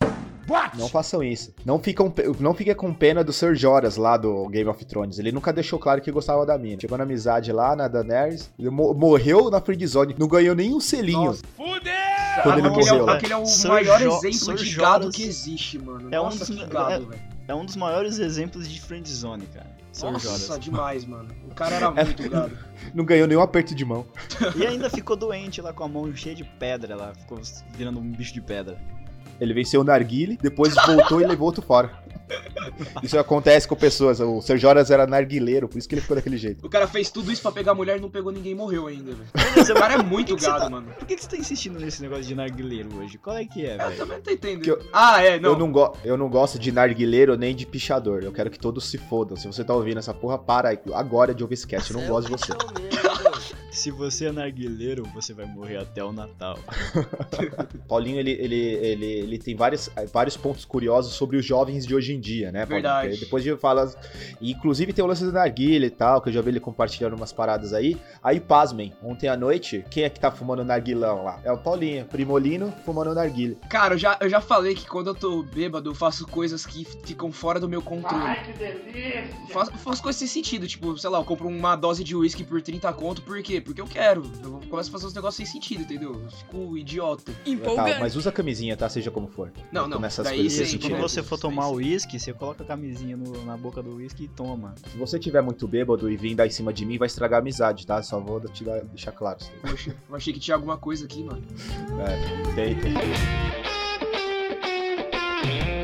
[0.78, 1.54] Não façam isso.
[1.64, 5.20] Não, ficam, não fiquem com pena do Sir Joras lá do Game of Thrones.
[5.20, 6.82] Ele nunca deixou claro que gostava da mina.
[6.82, 8.52] Chegou na amizade lá na Daenerys.
[8.58, 10.16] Ele morreu na friendzone.
[10.18, 11.26] Não ganhou nenhum selinho.
[11.26, 11.44] Nossa.
[11.56, 11.94] Fudeu!
[12.44, 13.10] Quando ele morreu.
[13.10, 15.16] Aquele é o Sir maior jo exemplo Sir de gado Joras...
[15.16, 16.10] que existe, mano.
[16.12, 17.22] É Nossa, um dos, que gado, é, velho.
[17.48, 19.71] É um dos maiores exemplos de friendzone, cara.
[19.92, 20.12] Sr.
[20.12, 21.30] Nossa, demais, mano.
[21.50, 22.58] O cara era muito gado.
[22.94, 24.06] Não ganhou nenhum aperto de mão.
[24.56, 27.14] E ainda ficou doente lá com a mão cheia de pedra lá.
[27.14, 27.40] Ficou
[27.76, 28.80] virando um bicho de pedra.
[29.40, 31.92] Ele venceu o Narguile, depois voltou e levou outro fora.
[33.04, 34.20] Isso acontece com pessoas.
[34.20, 34.58] O Sr.
[34.58, 36.66] Joras era narguileiro, por isso que ele ficou daquele jeito.
[36.66, 38.88] O cara fez tudo isso pra pegar a mulher e não pegou ninguém e morreu
[38.88, 39.72] ainda, velho.
[39.72, 40.88] O cara é muito gado, tá, mano.
[40.98, 43.18] Por que, que você tá insistindo nesse negócio de narguileiro hoje?
[43.18, 43.92] Qual é que é, velho?
[43.92, 44.68] Eu também não tô entendendo.
[44.68, 45.52] Eu, ah, é, não.
[45.52, 48.24] Eu não, go eu não gosto de narguileiro nem de pichador.
[48.24, 49.36] Eu quero que todos se fodam.
[49.36, 51.94] Se você tá ouvindo essa porra, para agora de ouvir esse cast.
[51.94, 52.91] Eu não gosto de você.
[53.72, 56.60] Se você é narguileiro, você vai morrer até o Natal.
[57.88, 62.14] Paulinho, ele, ele, ele, ele tem vários, vários pontos curiosos sobre os jovens de hoje
[62.14, 62.84] em dia, né, Paulinho?
[62.84, 63.20] Verdade.
[63.20, 63.90] Depois de falar.
[64.42, 67.32] Inclusive tem o lance do narguilha e tal, que eu já vi ele compartilhando umas
[67.32, 67.98] paradas aí.
[68.22, 71.40] Aí, pasmem, ontem à noite, quem é que tá fumando narguilão lá?
[71.44, 73.56] É o Paulinho, primolino, fumando narguilha.
[73.70, 76.84] Cara, eu já, eu já falei que quando eu tô bêbado, eu faço coisas que
[77.06, 78.26] ficam fora do meu controle.
[78.26, 79.30] Ai, que delícia!
[79.50, 82.62] Faço, faço coisas sem sentido, tipo, sei lá, eu compro uma dose de uísque por
[82.62, 83.61] 30 conto, por quê?
[83.62, 84.24] Porque eu quero.
[84.44, 86.14] Eu começo a fazer uns negócios sem sentido, entendeu?
[86.14, 87.32] Eu fico idiota.
[87.46, 87.94] Empolgante.
[87.94, 88.90] Tá, mas usa camisinha, tá?
[88.90, 89.52] Seja como for.
[89.72, 90.00] Não, não.
[90.00, 93.46] Nessas daí coisas sim, quando você for tomar o uísque, você coloca a camisinha no,
[93.46, 94.76] na boca do uísque e toma.
[94.90, 97.42] Se você tiver muito bêbado e vir dar em cima de mim, vai estragar a
[97.42, 98.02] amizade, tá?
[98.02, 99.40] Só vou te dar, deixar claro.
[99.62, 101.44] Poxa, eu achei que tinha alguma coisa aqui, mano.
[102.00, 102.94] É, tem, tem.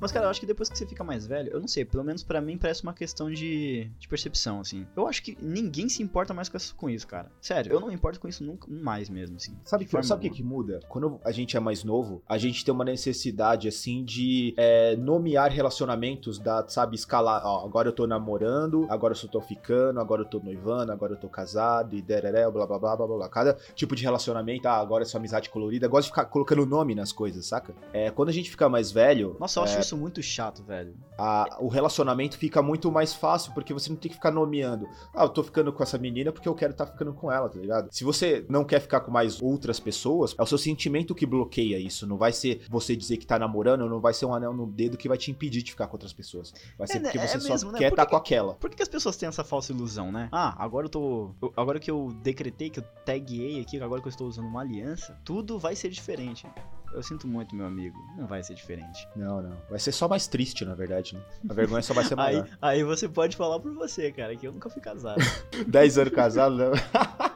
[0.00, 2.04] Mas, cara, eu acho que depois que você fica mais velho, eu não sei, pelo
[2.04, 4.86] menos para mim parece uma questão de, de percepção, assim.
[4.96, 7.30] Eu acho que ninguém se importa mais com isso, cara.
[7.40, 9.56] Sério, eu não me importo com isso nunca mais mesmo, assim.
[9.64, 10.80] Sabe o que, sabe que, que muda?
[10.88, 15.50] Quando a gente é mais novo, a gente tem uma necessidade, assim, de é, nomear
[15.50, 17.42] relacionamentos, da, sabe, escalar.
[17.44, 21.14] Ó, agora eu tô namorando, agora eu só tô ficando, agora eu tô noivando, agora
[21.14, 23.28] eu tô casado, e dereré, blá blá blá blá blá.
[23.28, 25.88] Cada tipo de relacionamento, ah, agora é sua amizade colorida.
[25.88, 27.74] Gosto de ficar colocando nome nas coisas, saca?
[27.92, 29.36] É, quando a gente fica mais velho.
[29.40, 30.94] Nossa, eu é, isso muito chato, velho.
[31.18, 34.88] A, o relacionamento fica muito mais fácil, porque você não tem que ficar nomeando.
[35.14, 37.48] Ah, eu tô ficando com essa menina porque eu quero estar tá ficando com ela,
[37.48, 37.88] tá ligado?
[37.90, 41.78] Se você não quer ficar com mais outras pessoas, é o seu sentimento que bloqueia
[41.78, 42.06] isso.
[42.06, 44.96] Não vai ser você dizer que tá namorando, não vai ser um anel no dedo
[44.96, 46.52] que vai te impedir de ficar com outras pessoas.
[46.76, 47.78] Vai ser é, porque você é só né?
[47.78, 48.54] quer estar tá com aquela.
[48.54, 50.28] Por que, as pessoas têm essa falsa ilusão, né?
[50.32, 51.34] Ah, agora eu tô.
[51.56, 55.18] Agora que eu decretei, que eu taguei aqui, agora que eu estou usando uma aliança,
[55.24, 56.46] tudo vai ser diferente.
[56.92, 57.96] Eu sinto muito, meu amigo.
[58.16, 59.06] Não vai ser diferente.
[59.14, 59.56] Não, não.
[59.68, 61.20] Vai ser só mais triste, na verdade, né?
[61.48, 62.48] A vergonha só vai ser maior.
[62.60, 65.20] aí, aí você pode falar por você, cara, que eu nunca fui casado.
[65.68, 66.72] Dez anos casado, não.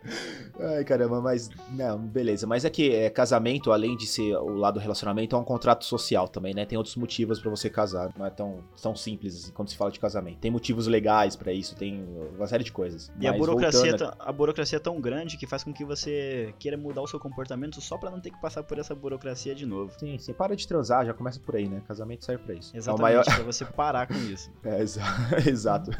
[0.60, 1.50] Ai, caramba, mas.
[1.70, 2.46] Não, beleza.
[2.46, 5.84] Mas é que é, casamento, além de ser o lado do relacionamento, é um contrato
[5.84, 6.64] social também, né?
[6.64, 8.10] Tem outros motivos pra você casar.
[8.18, 10.38] Não é tão, tão simples assim quando se fala de casamento.
[10.38, 12.02] Tem motivos legais pra isso, tem
[12.36, 13.10] uma série de coisas.
[13.20, 15.72] E a Mas burocracia, é voltando- tão- a burocracia é tão grande que faz com
[15.72, 18.94] que você queira mudar o seu comportamento só pra não ter que passar por essa
[18.94, 19.92] burocracia de novo.
[19.98, 21.82] Sim, você para de transar, já começa por aí, né?
[21.88, 22.70] Casamento serve pra isso.
[22.72, 24.50] É o Exatamente, maior- pra você parar com isso.
[24.64, 25.02] É, exa-
[25.46, 25.90] exato.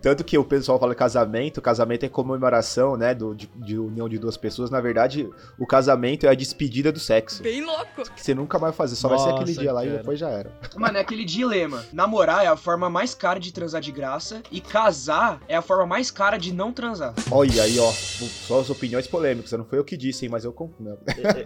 [0.00, 4.18] Tanto que o pessoal fala casamento, casamento é comemoração, né, do, de, de união de
[4.18, 4.70] duas pessoas.
[4.70, 7.42] Na verdade, o casamento é a despedida do sexo.
[7.42, 8.02] Bem louco.
[8.14, 10.28] Que você nunca vai fazer, só vai ser aquele Nossa, dia lá e depois já
[10.28, 10.50] era.
[10.76, 11.84] Mano, é aquele dilema.
[11.92, 15.86] Namorar é a forma mais cara de transar de graça e casar é a forma
[15.86, 17.14] mais cara de não transar.
[17.30, 19.52] Olha aí, ó, só as opiniões polêmicas.
[19.52, 20.98] Não foi eu que disse, hein, mas eu concordo.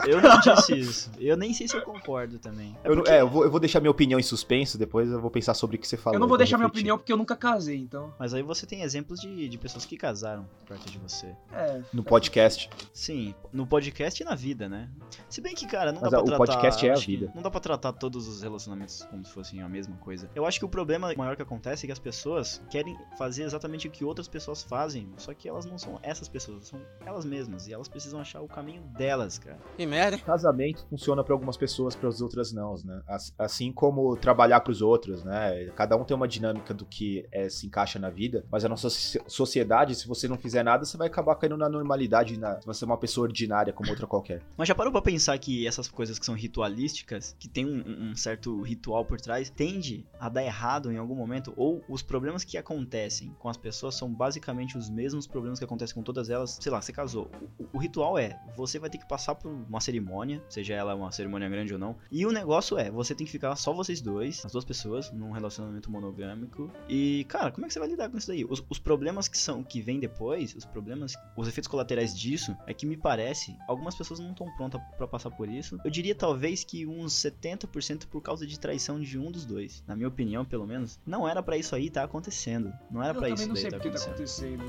[0.06, 1.05] Eu- Eu não disse isso.
[1.18, 2.76] Eu nem sei se eu concordo também.
[2.84, 5.20] É Eu, porque- é, eu vou, eu vou deixar minha opinião em suspenso, depois eu
[5.20, 6.16] vou pensar sobre o que você falou.
[6.16, 6.80] eu não vou deixar minha refletir.
[6.82, 8.12] opinião porque eu nunca casei, então.
[8.18, 11.26] Mas aí você tem exemplos de, de pessoas que casaram perto de você.
[11.52, 11.80] É.
[11.92, 12.68] No podcast.
[12.92, 14.88] Sim, no podcast e na vida, né?
[15.28, 16.52] Se bem que, cara, não Mas dá a- pra o tratar...
[16.54, 17.32] podcast é a vida.
[17.34, 20.28] Não dá pra tratar todos os relacionamentos como se fossem a mesma coisa.
[20.34, 23.86] Eu acho que o problema maior que acontece é que as pessoas querem fazer exatamente
[23.88, 27.66] o que outras pessoas fazem, só que elas não são essas pessoas, são elas mesmas.
[27.68, 29.58] E elas precisam achar o caminho delas, cara.
[29.76, 30.18] Que merda?
[30.18, 33.02] Casamento funciona pra algumas pessoas, para as outras não, né?
[33.06, 35.66] As- Assim como trabalhar pros outros, né?
[35.76, 38.88] Cada um tem uma dinâmica do que é, se encaixa na vida, mas a nossa
[38.88, 42.84] soci- sociedade, se você não fizer nada, você vai acabar caindo na normalidade, na, você
[42.84, 44.40] é uma pessoa ordinária como outra qualquer.
[44.56, 48.16] Mas já parou pra pensar que essas coisas que são ritualísticas, que tem um, um
[48.16, 51.52] certo ritual por trás, tende a dar errado em algum momento?
[51.56, 55.94] Ou os problemas que acontecem com as pessoas são basicamente os mesmos problemas que acontecem
[55.94, 56.58] com todas elas?
[56.60, 57.30] Sei lá, você casou.
[57.58, 61.12] O, o ritual é, você vai ter que passar por uma cerimônia, seja ela uma
[61.12, 61.96] cerimônia grande ou não.
[62.10, 65.30] E o negócio é, você tem que ficar só vocês dois, as duas pessoas, num
[65.30, 66.70] relacionamento monogâmico.
[66.88, 68.44] E, cara, como é que você vai lidar com isso daí?
[68.44, 72.74] Os, os problemas que são que vêm depois, os problemas, os efeitos colaterais disso, é
[72.74, 75.78] que me parece, algumas pessoas não estão prontas pra passar por isso.
[75.84, 79.82] Eu diria talvez que uns 70% por causa de traição de um dos dois.
[79.86, 82.72] Na minha opinião, pelo menos, não era pra isso aí tá acontecendo.
[82.90, 84.64] Não era eu também isso não daí sei tá porque tá acontecendo.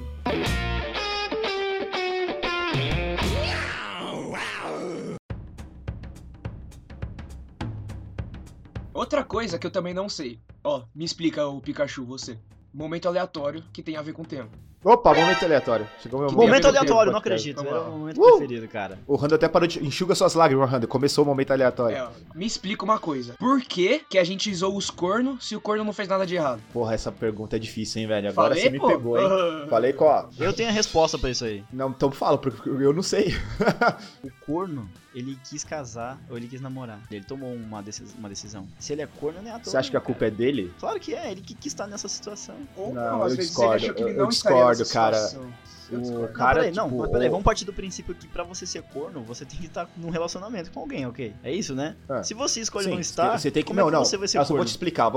[8.97, 10.39] Outra coisa que eu também não sei.
[10.63, 12.35] Ó, me explica o Pikachu, você.
[12.73, 14.49] Momento aleatório que tem a ver com o tema.
[14.83, 15.87] Opa, momento aleatório.
[16.01, 16.47] Chegou meu Que momento.
[16.49, 17.63] Momento aleatório, não acredito.
[17.63, 17.89] Lá.
[17.89, 18.37] o momento Uh!
[18.37, 18.97] preferido, cara.
[19.05, 19.85] O Rando até parou de.
[19.85, 20.87] Enxuga suas lágrimas, Rando.
[20.87, 21.95] Começou o momento aleatório.
[21.95, 23.35] É, ó, me explica uma coisa.
[23.37, 26.35] Por que que a gente usou os cornos se o corno não fez nada de
[26.35, 26.59] errado?
[26.73, 28.29] Porra, essa pergunta é difícil, hein, velho?
[28.29, 28.87] Agora Falei, você me pô?
[28.87, 29.27] pegou, hein?
[29.69, 30.29] Falei a.
[30.39, 31.63] Eu tenho a resposta pra isso aí.
[31.71, 33.35] Não, então fala, porque eu não sei.
[34.23, 36.99] O corno, ele quis casar ou ele quis namorar.
[37.09, 38.67] Ele tomou uma, decis- uma decisão.
[38.79, 39.71] Se ele é corno, não é à toa.
[39.71, 40.71] Você acha que a culpa é dele?
[40.79, 42.55] Claro que é, ele que quis estar nessa situação.
[42.75, 45.17] Ou Não, às eu vezes discordo, ele achou que ele eu- não eu discordo, cara.
[45.17, 45.53] situação.
[45.91, 48.43] Eu O cara, não, peraí, não, tipo, mas peraí, vamos partir do princípio que pra
[48.43, 51.33] você ser corno, você tem que estar num relacionamento com alguém, ok?
[51.43, 51.95] É isso, né?
[52.09, 52.23] É.
[52.23, 54.05] Se você escolhe Sim, não estar, você tem que como não, é que não.
[54.05, 54.57] você vai ser eu só corno?
[54.57, 55.11] vou te explicar.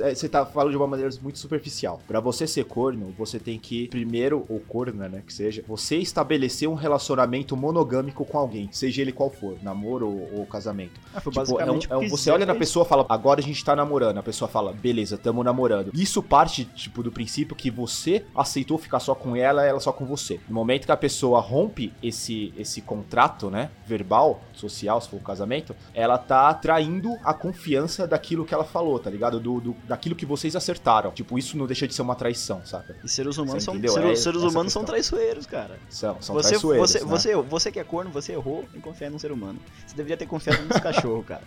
[0.00, 2.00] é, Você tá falando de uma maneira muito superficial.
[2.06, 6.68] Pra você ser corno, você tem que primeiro ou corna, né, que seja, você estabelecer
[6.68, 11.00] um relacionamento monogâmico com alguém, seja ele qual for, namoro ou, ou casamento.
[11.14, 12.88] Ah, foi Tipo, é um- basicamente é um- o que você olha na pessoa e
[12.88, 14.18] fala, agora a gente tá namorando.
[14.18, 15.90] A pessoa fala, beleza, tamo namorando.
[15.94, 20.04] Isso parte, tipo, do princípio que você aceitou ficar só com ela, ela só com
[20.06, 20.13] você.
[20.48, 25.20] No momento que a pessoa rompe esse, esse contrato, né, verbal, social, se for o
[25.20, 29.38] casamento, ela tá traindo a confiança daquilo que ela falou, tá ligado?
[29.40, 31.10] Do, do- daquilo que vocês acertaram.
[31.10, 32.96] Tipo, isso não deixa de ser uma traição, saca?
[33.04, 34.84] E seres humanos, Você são, seres, É seres humanos são questão.
[34.84, 35.78] traiçoeiros, cara.
[35.88, 37.04] São, são Você, traiçoeiros, você, né?
[37.10, 39.58] você, você que é corno, você errou em confiar num ser humano.
[39.86, 41.42] Você deveria ter confiado nos cachorros, cara.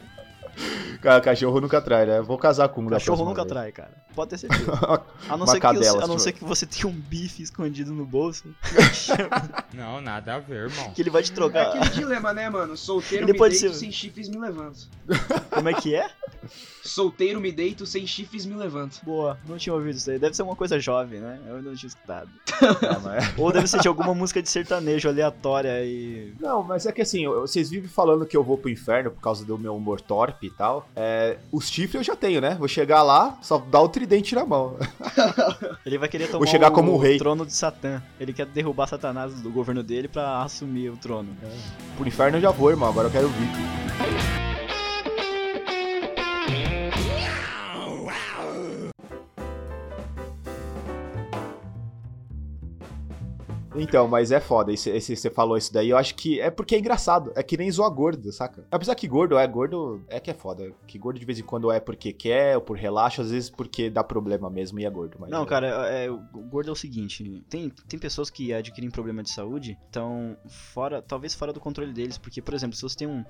[1.02, 2.22] Ca- Cachorro nunca trai, né?
[2.22, 3.48] Vou casar com um Cachorro nunca vez.
[3.54, 3.92] trai, cara.
[4.16, 4.72] Pode ter certeza.
[5.30, 6.92] A não, Uma ser que, você, cadela, a não se ser que você tenha um
[6.98, 8.46] bife escondido no bolso,
[9.74, 10.92] Não, nada a ver, irmão.
[10.92, 11.68] que ele vai te É trocar.
[11.68, 12.76] aquele dilema, né, mano?
[12.76, 14.88] Solteiro Ele me pode deito, ser- sem chifres me levanto.
[15.52, 16.10] Como é que é?
[16.84, 19.00] Solteiro me deito, sem chifres me levanto.
[19.04, 20.18] Boa, não tinha ouvido isso aí.
[20.18, 21.40] Deve ser uma coisa jovem, né?
[21.48, 22.30] Eu não tinha escutado.
[22.82, 26.34] Não, mas- Ou deve ser de alguma música de sertanejo aleatória e.
[26.40, 29.44] Não, mas é que assim, vocês vivem falando que eu vou pro inferno por causa
[29.46, 30.88] do meu humor torpe e tal.
[30.96, 32.56] É, os chifres eu já tenho, né?
[32.60, 34.78] Vou chegar lá, só dar o tridente na mão.
[35.86, 37.18] Ele vai querer tomar chegar o, como um rei.
[37.18, 38.02] trono de Satã.
[38.20, 41.30] Ele quer derrubar Satanás do governo dele pra assumir o trono.
[41.96, 42.90] Pro inferno eu já vou, irmão.
[42.90, 43.87] Agora eu quero vir.
[53.82, 54.72] Então, mas é foda.
[54.72, 55.90] Esse, esse- você falou isso daí.
[55.90, 57.32] Eu acho que é porque é engraçado.
[57.36, 58.66] É que nem zoar gordo, saca?
[58.72, 60.72] Apesar que gordo é gordo, é que é foda.
[60.88, 63.90] Que gordo de vez em quando é porque quer ou por relaxo, às vezes porque
[63.90, 65.18] dá problema mesmo e é gordo.
[65.20, 66.18] Mas Não, é- cara, é, o
[66.50, 71.34] gordo é o seguinte: tem, tem pessoas que adquirem problema de saúde, então, fora, talvez
[71.34, 73.24] fora do controle deles, porque, por exemplo, se você tem um,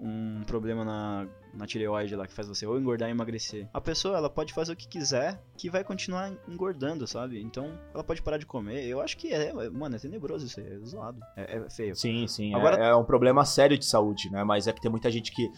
[0.00, 4.16] um problema na, na tireoide lá que faz você ou engordar ou emagrecer, a pessoa
[4.16, 7.40] ela pode fazer o que quiser que vai continuar engordando, sabe?
[7.40, 8.84] Então, ela pode parar de comer.
[8.86, 11.96] Eu acho que é, é- mano, é tenebroso isso aí, é zoado, é, é feio.
[11.96, 12.54] Sim, sim.
[12.54, 14.44] Agora- É, é um problema sério de saúde, né?
[14.44, 15.50] Mas é que tem muita gente que.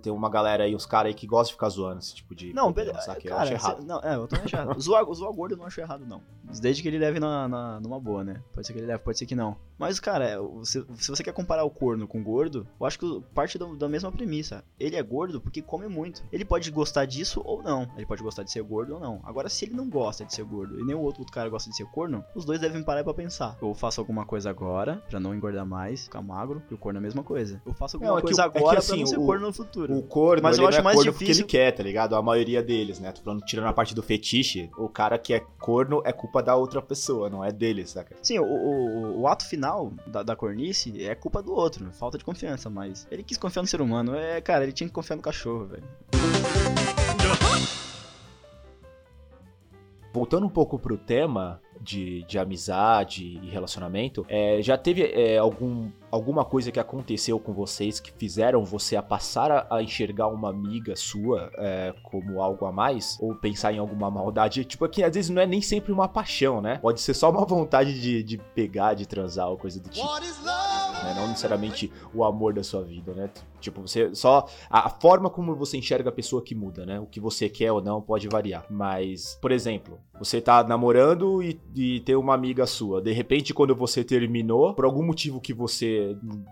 [0.00, 2.54] Tem uma galera aí, uns caras aí que gostam de ficar zoando esse tipo de.
[2.54, 3.02] Não, beleza.
[3.02, 3.20] saca?
[3.22, 3.80] Eu Cara, acho errado.
[3.82, 4.80] cê- não, é, eu também acho errado.
[4.80, 6.22] Zoar, zoar gordo eu não acho errado, não.
[6.58, 8.42] Desde que ele leve na, na- numa boa, né?
[8.54, 9.58] Pode ser que ele leve, pode ser que não.
[9.78, 13.20] Mas, cara, você- se você quer comparar o corno com o gordo, eu acho que
[13.34, 14.64] parte do- da mesma premissa.
[14.80, 16.22] Ele é gordo porque come muito.
[16.32, 17.88] Ele pode gostar disso ou não.
[17.96, 19.20] Ele pode gostar de ser gordo ou não.
[19.24, 21.70] Agora, se ele não gosta de ser gordo e nem o outro, outro cara gosta
[21.70, 23.56] de ser corno, os dois devem parar pra pensar.
[23.62, 27.00] Eu faço alguma coisa agora pra não engordar mais, ficar magro, e o corno é
[27.00, 27.62] a mesma coisa.
[27.64, 29.26] Eu faço alguma Não, é coisa o- é que agora assim, pra não ser o-
[29.26, 29.96] corno no futuro.
[29.96, 32.16] O corno, Mas eu acho é mais corno porque difícil- ele quer, tá ligado?
[32.16, 33.12] A maioria deles, né?
[33.12, 36.56] Tô falando, tirando a parte do fetiche, o cara que é corno é culpa da
[36.56, 38.16] outra pessoa, não é dele, saca?
[38.22, 42.24] Sim, o, o, o ato final da, da cornice é culpa do outro, falta de
[42.24, 44.14] confiança, mas ele quis confiar no ser humano.
[44.14, 45.84] É, cara, ele tinha que confiar no cachorro, velho.
[50.12, 55.90] Voltando um pouco pro tema de, de amizade e relacionamento, é, já teve é, algum,
[56.14, 60.48] alguma coisa que aconteceu com vocês que fizeram você a passar a, a enxergar uma
[60.48, 63.18] amiga sua é, como algo a mais?
[63.20, 64.64] Ou pensar em alguma maldade?
[64.64, 66.78] Tipo, que às vezes não é nem sempre uma paixão, né?
[66.78, 70.06] Pode ser só uma vontade de, de pegar, de transar ou coisa do tipo.
[71.04, 71.14] né?
[71.14, 73.30] Não necessariamente o amor da sua vida, né?
[73.60, 74.46] Tipo, você só.
[74.70, 77.00] A, a forma como você enxerga a pessoa que muda, né?
[77.00, 78.66] O que você quer ou não pode variar.
[78.70, 83.00] Mas, por exemplo, você tá namorando e, e tem uma amiga sua.
[83.00, 86.03] De repente, quando você terminou, por algum motivo que você,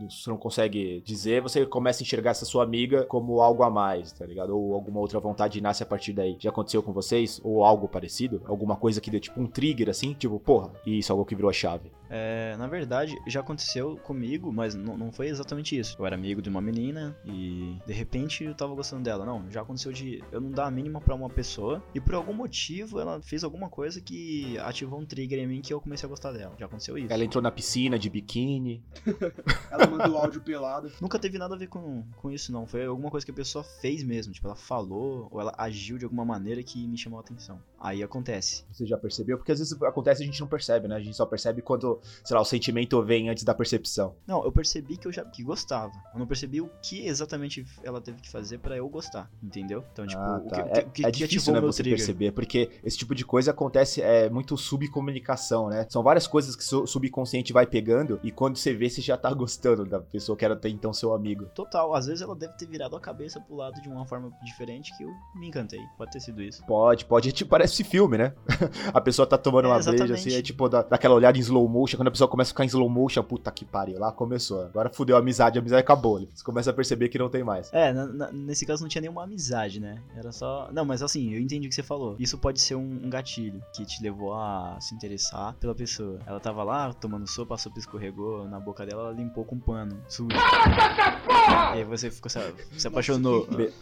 [0.08, 4.12] você não consegue dizer, você começa a enxergar essa sua amiga como algo a mais,
[4.12, 4.56] tá ligado?
[4.56, 6.36] Ou alguma outra vontade nasce a partir daí.
[6.38, 7.40] Já aconteceu com vocês?
[7.42, 8.42] Ou algo parecido?
[8.44, 10.14] Alguma coisa que deu tipo um trigger assim?
[10.14, 11.90] Tipo, porra, isso, algo que virou a chave.
[12.14, 15.96] É, na verdade, já aconteceu comigo, mas não, não foi exatamente isso.
[15.98, 19.24] Eu era amigo de uma menina e de repente eu tava gostando dela.
[19.24, 22.34] Não, já aconteceu de eu não dar a mínima pra uma pessoa e por algum
[22.34, 26.10] motivo ela fez alguma coisa que ativou um trigger em mim que eu comecei a
[26.10, 26.54] gostar dela.
[26.58, 27.10] Já aconteceu isso.
[27.10, 28.82] Ela entrou na piscina de biquíni.
[29.70, 30.90] Ela mandou áudio pelado.
[31.00, 32.66] Nunca teve nada a ver com, com isso, não.
[32.66, 34.32] Foi alguma coisa que a pessoa fez mesmo.
[34.32, 37.60] Tipo, ela falou ou ela agiu de alguma maneira que me chamou a atenção.
[37.82, 38.64] Aí acontece.
[38.72, 39.36] Você já percebeu?
[39.36, 40.94] Porque às vezes acontece e a gente não percebe, né?
[40.94, 44.14] A gente só percebe quando, sei lá, o sentimento vem antes da percepção.
[44.24, 45.92] Não, eu percebi que eu já que gostava.
[46.14, 49.84] Eu não percebi o que exatamente ela teve que fazer pra eu gostar, entendeu?
[49.92, 50.54] Então, tipo, Ah, o tá.
[50.54, 51.98] que, é o que, é que difícil, né, você trigger?
[51.98, 55.86] perceber, porque esse tipo de coisa acontece é muito subcomunicação, né?
[55.88, 59.32] São várias coisas que o subconsciente vai pegando e quando você vê, você já tá
[59.32, 61.46] gostando da pessoa que era até então seu amigo.
[61.54, 64.96] Total, às vezes ela deve ter virado a cabeça pro lado de uma forma diferente
[64.96, 65.80] que eu me encantei.
[65.98, 66.64] Pode ter sido isso.
[66.64, 68.34] Pode, pode, tipo, parece filme, né?
[68.92, 71.40] a pessoa tá tomando É, uma breja assim, é tipo, dá, dá aquela olhada em
[71.40, 74.12] slow motion, quando a pessoa começa a ficar em slow motion, puta que pariu, lá
[74.12, 74.62] começou.
[74.66, 76.26] Agora fudeu a amizade, a amizade acabou, né?
[76.34, 77.72] Você começa a perceber que não tem mais.
[77.72, 80.02] É, na- na- nesse caso não tinha nenhuma amizade, né?
[80.16, 80.68] Era só.
[80.72, 82.16] Não, mas assim, eu entendi o que você falou.
[82.18, 86.18] Isso pode ser um, um gatilho que te levou a se interessar pela pessoa.
[86.26, 89.60] Ela tava lá tomando sopa, a sopa escorregou na boca dela, ela limpou com um
[89.60, 90.28] pano sujo.
[90.34, 92.38] E aí você ficou, se,
[92.76, 93.46] se apaixonou.
[93.46, 93.72] Be-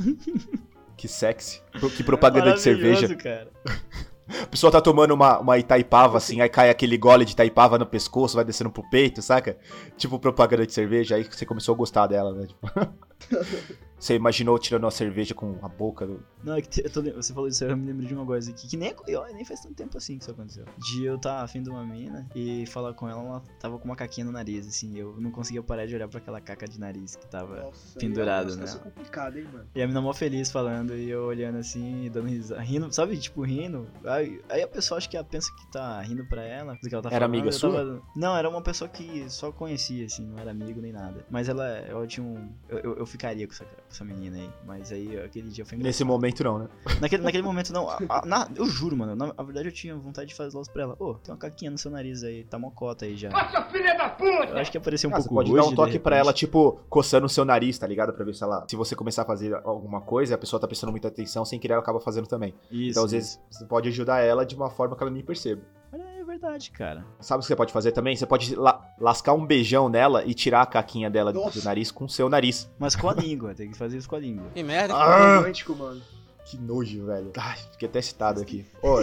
[1.00, 1.62] Que sexy.
[1.96, 3.14] Que propaganda de cerveja.
[3.16, 3.48] Cara.
[4.42, 7.86] A pessoa tá tomando uma, uma Itaipava, assim, aí cai aquele gole de Itaipava no
[7.86, 9.56] pescoço, vai descendo pro peito, saca?
[9.96, 12.46] Tipo propaganda de cerveja, aí você começou a gostar dela, né?
[12.46, 12.68] Tipo...
[14.00, 16.24] Você imaginou tirando uma cerveja com a boca do...
[16.42, 18.76] Não, é que tô você falou isso, eu me lembro de uma coisa aqui, que
[18.76, 20.64] nem, eu, nem faz tanto tempo assim que isso aconteceu.
[20.78, 23.94] De eu estar afim de uma mina e falar com ela, ela tava com uma
[23.94, 27.14] caquinha no nariz, assim, eu não conseguia parar de olhar pra aquela caca de nariz
[27.14, 27.60] que tava...
[27.64, 28.66] Nossa, Pendurado, é uma né?
[28.66, 29.66] situação complicada, hein, mano.
[29.74, 33.42] E a mina mó feliz falando e eu olhando assim, dando risada, rindo, sabe, tipo,
[33.42, 33.86] rindo.
[34.04, 36.94] Aí, aí a pessoa acho que ela pensa que tá rindo pra ela, do que
[36.94, 37.34] ela tá Era falando.
[37.34, 37.70] amiga eu sua?
[37.72, 41.26] tava- Não, era uma pessoa que só conhecia, assim, não era amigo nem nada.
[41.30, 42.50] Mas ela, eu tinha um...
[42.66, 45.76] Eu, eu, eu ficaria com essa, com essa menina aí, mas aí aquele dia foi
[45.76, 45.88] engraçado.
[45.88, 46.68] Nesse momento não, né?
[47.00, 47.88] Naquele, naquele momento, não.
[47.90, 49.16] a- a- na- eu juro, mano.
[49.16, 50.96] Na, na verdade, eu tinha vontade de fazer logo pra ela.
[50.98, 53.30] Ô, tem uma caquinha no seu nariz aí, tá mocota aí já.
[53.30, 54.30] Nossa, filha da puta!
[54.50, 56.32] Eu acho que apareceu um Ah, você pouco pode dar rude, um toque pra ela,
[56.32, 58.12] tipo, coçando o seu nariz, tá ligado?
[58.12, 58.64] Pra ver se ela...
[58.68, 61.72] Se você começar a fazer alguma coisa a pessoa tá prestando muita atenção, sem querer
[61.74, 62.54] ela acaba fazendo também.
[62.70, 65.62] Isso, então, às vezes, você pode ajudar ela de uma forma que ela nem perceba.
[66.40, 67.04] Verdade, cara.
[67.20, 68.16] Sabe o que você pode fazer também?
[68.16, 71.62] Você pode la- lascar um beijão nela e tirar a caquinha dela do- do Nossa.
[71.64, 72.70] nariz com o seu nariz.
[72.78, 74.46] Mas com a língua, tem que fazer isso com a língua.
[74.54, 74.94] Que merda.
[74.94, 75.36] Ah!
[75.38, 76.00] Romântico, mano.
[76.44, 77.30] Que nojo, velho.
[77.36, 78.66] Ai, fiquei até excitado aqui.
[78.82, 78.96] Ô,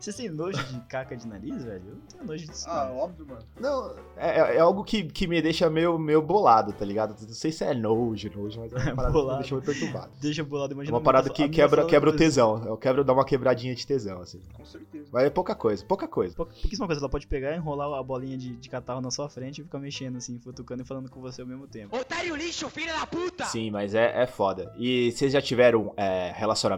[0.00, 1.82] Vocês têm nojo de caca de nariz, velho?
[1.86, 2.64] Eu não tenho nojo disso.
[2.68, 2.96] Ah, não.
[2.98, 3.42] óbvio, mano.
[3.60, 7.10] não, é, é- é algo que, que me deixa meio, meio bolado, tá ligado?
[7.20, 9.38] Não sei se é nojo, nojo, mas é uma parada que me Bolado.
[9.40, 10.12] deixa meio perturbado.
[10.20, 10.96] Deixa bolado, É imagina.
[10.96, 12.18] uma parada que quebra, quebra o você.
[12.18, 12.64] tesão.
[12.64, 14.40] Eu quebro dar uma quebradinha de tesão, assim.
[14.54, 15.08] Com certeza.
[15.12, 16.34] Mas é pouca coisa, pouca coisa.
[16.34, 19.60] Pou- Pouquíssima coisa, ela pode pegar, enrolar a bolinha de, de catarro na sua frente
[19.60, 21.94] e ficar mexendo assim, futucando e falando com você ao mesmo tempo.
[21.96, 23.44] Otário lixo, filho da puta!
[23.46, 24.72] Sim, mas é, é foda.
[24.78, 26.30] E vocês já tiveram é,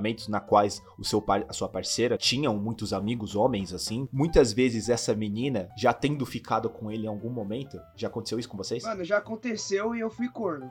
[0.07, 4.09] relacionamentos na quais o seu par- a sua parceira tinham muitos amigos homens, assim?
[4.13, 8.49] Muitas vezes essa menina, já tendo ficado com ele em algum momento, já aconteceu isso
[8.49, 8.85] com vocês?
[8.85, 10.71] Mano, já aconteceu e eu fui corno.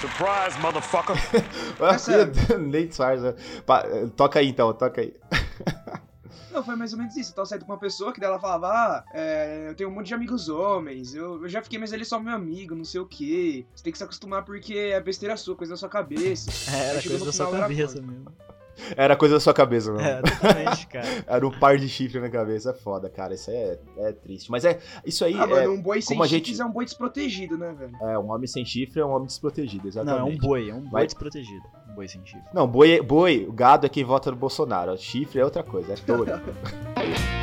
[0.00, 1.16] Surprise, motherfucker.
[1.80, 1.96] Ah,
[2.70, 3.36] disfarça.
[3.66, 3.84] Pa-
[4.16, 5.14] Toca aí então, toca aí.
[6.52, 7.30] Não, foi mais ou menos isso.
[7.32, 10.08] Eu tava saindo com uma pessoa que dela falava, ah, é, eu tenho um monte
[10.08, 13.00] de amigos homens, eu, eu já fiquei, mas ele é só meu amigo, não sei
[13.00, 13.64] o quê.
[13.74, 16.50] Você tem que se acostumar porque é besteira sua, coisa da sua cabeça.
[16.72, 18.24] É, era coisa da sua cabeça mesmo.
[18.96, 20.02] Era coisa da sua cabeça, mano.
[20.04, 21.06] É, totalmente, cara.
[21.28, 22.70] Era um par de chifre na cabeça.
[22.70, 23.34] É foda, cara.
[23.34, 24.50] Isso é, é triste.
[24.50, 24.80] Mas é.
[25.04, 26.84] Isso aí Ah, é, mano, um boi sem como a chifres gente- é um boi
[26.86, 27.94] desprotegido, né, velho?
[28.00, 28.18] é.
[28.18, 30.20] Um homem sem chifre é um homem desprotegido, Não, exatamente.
[30.20, 31.62] é um boi, é um boi Vai- desprotegido.
[31.94, 32.42] Boi sem chifre.
[32.52, 34.96] Não, boi, é- boi, o gado é quem vota no Bolsonaro.
[34.96, 36.30] Chifre é outra coisa, é touro.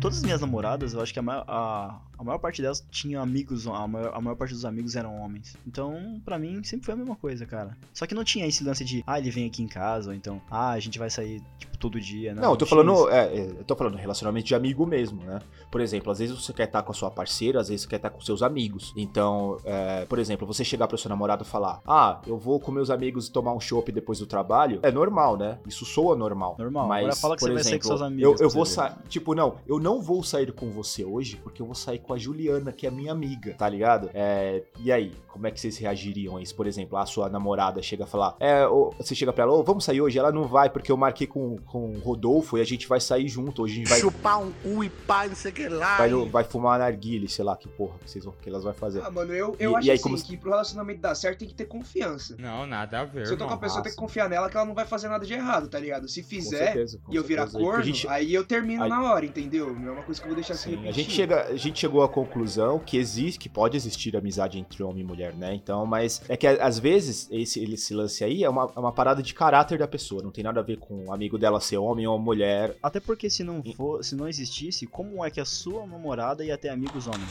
[0.00, 3.20] Todas as minhas namoradas, eu acho que a maior, a, a maior parte delas tinha
[3.20, 5.56] amigos, a maior, a maior parte dos amigos eram homens.
[5.66, 7.76] Então, pra mim, sempre foi a mesma coisa, cara.
[7.92, 10.40] Só que não tinha esse lance de, ah, ele vem aqui em casa, ou então,
[10.48, 12.34] ah, a gente vai sair, tipo, todo dia.
[12.34, 13.08] Não, Não, eu tô falando.
[13.10, 15.38] é, é, eu tô falando relacionamento de amigo mesmo, né?
[15.70, 17.96] Por exemplo, às vezes você quer estar com a sua parceira, às vezes você quer
[17.96, 18.92] estar com seus amigos.
[18.96, 22.72] Então, é, por exemplo, você chegar pro seu namorado e falar: Ah, eu vou com
[22.72, 24.80] meus amigos tomar um chopp depois do trabalho.
[24.82, 25.58] É normal, né?
[25.66, 26.56] Isso soa normal.
[26.58, 26.88] Normal.
[26.88, 28.40] Mas, Agora fala que por você vai sair com exemplo, suas amigas.
[28.40, 28.92] Eu, eu vou sair.
[29.08, 32.18] Tipo, não, eu não vou sair com você hoje porque eu vou sair com a
[32.18, 34.10] Juliana, que é minha amiga, tá ligado?
[34.14, 36.54] É, e aí, como é que vocês reagiriam a isso?
[36.54, 39.62] Por exemplo, a sua namorada chega a falar: É, ô, você chega pra ela, ô,
[39.62, 40.18] vamos sair hoje?
[40.18, 43.28] Ela não vai porque eu marquei com, com o Rodolfo e a gente vai sair
[43.28, 43.62] junto.
[43.62, 45.98] Hoje a gente vai, Chupar um cu e pá, não sei o que lá.
[45.98, 48.72] vai, e- vai fumar narguile, sei lá que porra que, vocês vão, que elas vão
[48.74, 49.02] fazer.
[49.04, 51.38] Ah, mano, eu, eu E- acho e aí, assim, como- que pro relacionamento dar certo
[51.40, 52.36] tem que ter confiança.
[52.38, 54.56] Não, nada a ver, Se eu tô com a pessoa, tem que confiar nela que
[54.56, 56.08] ela não vai fazer nada de errado, tá ligado?
[56.08, 59.74] Se fizer certeza, e eu virar corno, gente- aí eu termino aí- na hora, entendeu?
[59.74, 60.88] Não é uma coisa que eu vou deixar se Sim, repetir.
[60.88, 64.82] a gente, chega, a gente chegou à conclusão que existe, que pode existir amizade entre
[64.82, 65.54] homem e mulher, né?
[65.54, 69.22] Então, mas é que às vezes esse, esse lance aí é uma, é uma parada
[69.22, 72.06] de caráter da pessoa, não tem nada a ver com o amigo dela ser homem
[72.06, 72.76] ou mulher.
[72.82, 76.56] Até porque se não for, se não existisse, como é que a sua namorada ia
[76.58, 77.30] ter amigos homens?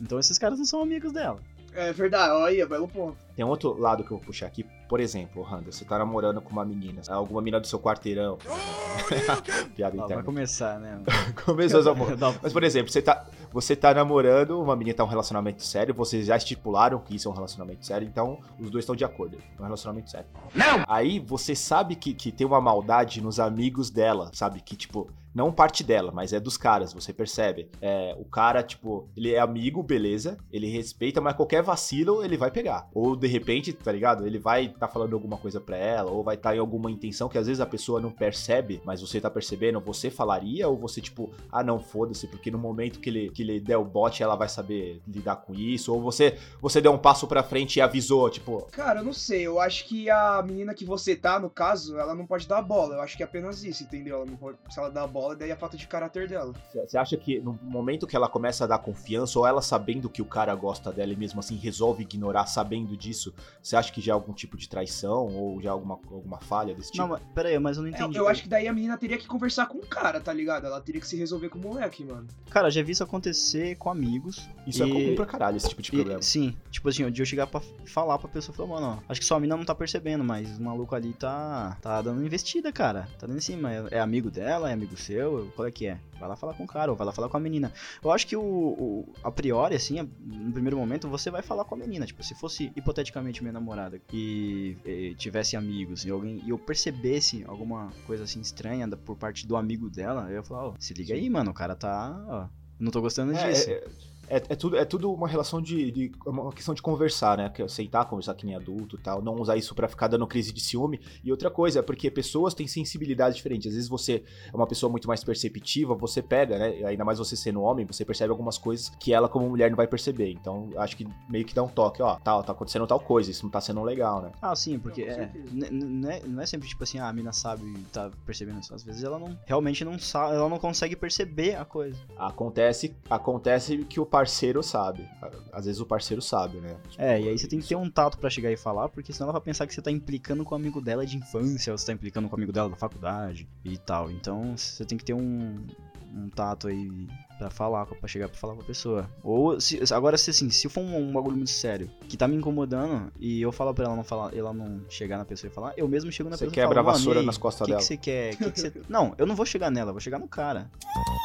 [0.00, 1.40] Então esses caras não são amigos dela.
[1.74, 3.16] É verdade, olha, belo ponto.
[3.36, 6.40] Tem um outro lado que eu vou puxar aqui, por exemplo, Randa, você tá namorando
[6.40, 8.38] com uma menina, alguma menina do seu quarteirão.
[9.76, 10.22] Piada Ó, vai interna.
[10.24, 11.00] começar, né?
[11.44, 12.16] Começou os amor.
[12.42, 15.94] Mas, por exemplo, você tá, você tá namorando, uma menina tá em um relacionamento sério,
[15.94, 19.38] vocês já estipularam que isso é um relacionamento sério, então os dois estão de acordo.
[19.58, 20.26] É um relacionamento sério.
[20.54, 20.84] Não!
[20.86, 24.60] Aí você sabe que, que tem uma maldade nos amigos dela, sabe?
[24.60, 27.70] Que, tipo, não parte dela, mas é dos caras, você percebe.
[27.80, 32.50] É, o cara, tipo, ele é amigo, beleza, ele respeita, mas qualquer vacilo ele vai
[32.50, 32.88] pegar.
[32.92, 34.26] Ou de repente, tá ligado?
[34.26, 37.28] Ele vai tá falando alguma coisa pra ela, ou vai estar tá em alguma intenção
[37.28, 41.00] que às vezes a pessoa não percebe, mas você tá percebendo, você falaria, ou você,
[41.00, 44.36] tipo, ah, não, foda-se, porque no momento que ele, que ele der o bote, ela
[44.36, 48.28] vai saber lidar com isso, ou você, você deu um passo pra frente e avisou,
[48.30, 51.98] tipo, Cara, eu não sei, eu acho que a menina que você tá, no caso,
[51.98, 52.94] ela não pode dar bola.
[52.94, 54.16] Eu acho que é apenas isso, entendeu?
[54.16, 56.52] Ela não pode, se ela dar a bola, daí é a falta de caráter dela.
[56.86, 60.22] Você acha que no momento que ela começa a dar confiança, ou ela sabendo que
[60.22, 64.12] o cara gosta dela e mesmo assim resolve ignorar sabendo disso, você acha que já
[64.12, 67.02] é algum tipo de traição ou já alguma, alguma falha desse tipo?
[67.02, 68.16] Não, mas pera aí, mas eu não É, entendi.
[68.18, 70.66] eu acho que daí a menina teria que conversar com o cara, tá ligado?
[70.66, 72.26] Ela teria que se resolver com o moleque, mano.
[72.50, 74.48] Cara, já vi isso acontecer com amigos.
[74.66, 76.22] Isso é e- comum pra caralho, esse tipo de E- problema.
[76.22, 79.26] sim, tipo assim, de eu chegar pra falar pra pessoa, falar, mano, ó, acho que
[79.26, 83.08] sua mina não tá percebendo, mas o maluco ali tá, tá dando investida, cara.
[83.18, 83.72] Tá dando em cima.
[83.72, 85.98] É, é amigo dela, é amigo seu, qual é que é?
[86.20, 87.72] Vai lá falar com o cara, ou vai lá falar com a menina.
[88.04, 91.74] Eu acho que o, o- a priori, assim, no primeiro momento, você vai falar com
[91.74, 92.04] a menina.
[92.06, 97.44] Tipo, se fosse hipoteticamente minha namorada e, e tivesse amigos e alguém e eu percebesse
[97.46, 100.92] alguma coisa assim estranha da- por parte do amigo dela, eu ia falar, ó, se
[100.94, 102.48] liga aí, mano, o cara tá, ó,
[102.78, 103.70] não tô gostando É, disso.
[103.70, 103.88] é, É,
[104.30, 106.12] é tudo, é tudo uma relação de, de.
[106.26, 107.48] uma questão de conversar, né?
[107.48, 109.22] Que é aceitar, conversar que nem adulto e tal.
[109.22, 111.00] Não usar isso pra ficar dando crise de ciúme.
[111.24, 113.68] E outra coisa, é porque pessoas têm sensibilidade diferente.
[113.68, 114.22] Às vezes você
[114.52, 116.86] é uma pessoa muito mais perceptiva, você pega, né?
[116.86, 119.86] Ainda mais você sendo homem, você percebe algumas coisas que ela, como mulher, não vai
[119.86, 120.30] perceber.
[120.30, 123.44] Então, acho que meio que dá um toque, ó, tá, tá acontecendo tal coisa, isso
[123.44, 124.32] não tá sendo legal, né?
[124.40, 125.04] Ah, sim, porque
[125.52, 128.10] Não, é, não, é, não é sempre tipo assim, ah, a mina sabe e tá
[128.26, 128.74] percebendo isso.
[128.74, 131.98] Às vezes ela não realmente não sabe, ela não consegue perceber a coisa.
[132.16, 135.08] Acontece, acontece que o parceiro sabe.
[135.52, 136.76] Às vezes o parceiro sabe, né?
[136.96, 139.26] É, e aí você tem que ter um tato pra chegar e falar, porque senão
[139.26, 141.86] ela vai pensar que você tá implicando com o amigo dela de infância, ou você
[141.86, 144.10] tá implicando com o amigo dela da faculdade e tal.
[144.10, 145.64] Então você tem que ter um,
[146.12, 147.06] um tato aí
[147.38, 149.08] pra falar, pra chegar pra falar com a pessoa.
[149.22, 152.36] Ou, se, agora, se assim, se for um, um bagulho muito sério, que tá me
[152.36, 155.72] incomodando, e eu falar pra ela não falar, ela não chegar na pessoa e falar,
[155.76, 157.38] eu mesmo chego na Você pessoa e quebra a falo, vassoura "Mano, e aí, nas
[157.38, 158.36] costas que dela." Que você quer?
[158.36, 158.72] Que que você...
[158.88, 160.70] Não, eu não vou chegar nela, vou chegar no cara.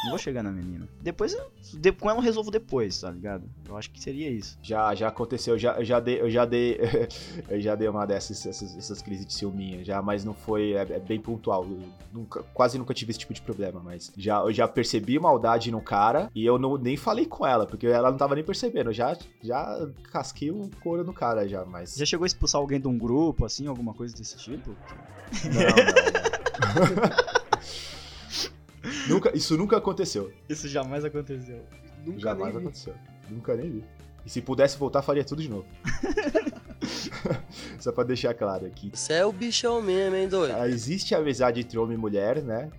[0.04, 0.88] Não vou chegar na menina.
[1.02, 3.50] Depois, eu, de- com ela eu resolvo depois, tá ligado?
[3.68, 4.58] Eu acho que seria isso.
[4.62, 6.78] Já, já aconteceu, já, eu já dei, eu já dei,
[7.50, 10.82] eu já dei uma dessas, essas, essas crises de ciúminha, já, mas não foi, é,
[10.82, 11.80] é bem pontual, eu
[12.12, 15.82] nunca, quase nunca tive esse tipo de problema, mas já, eu já percebi maldade no
[15.82, 16.03] cara
[16.34, 19.18] e eu não, nem falei com ela, porque ela não tava nem percebendo, eu já,
[19.42, 21.96] já casquei o couro no cara já, mas...
[21.96, 24.76] Já chegou a expulsar alguém de um grupo, assim, alguma coisa desse tipo?
[25.46, 25.62] Não,
[26.76, 27.34] não, não.
[29.16, 31.64] nunca, isso nunca aconteceu, Isso jamais aconteceu.
[32.06, 32.94] Nunca jamais aconteceu,
[33.30, 33.86] nunca nem vi.
[34.26, 35.66] E se pudesse voltar, faria tudo de novo.
[37.80, 38.92] Só pra deixar claro aqui.
[38.94, 40.54] Você é o bichão mesmo, hein, doido?
[40.56, 42.70] Ah, Existe amizade entre homem e mulher, né?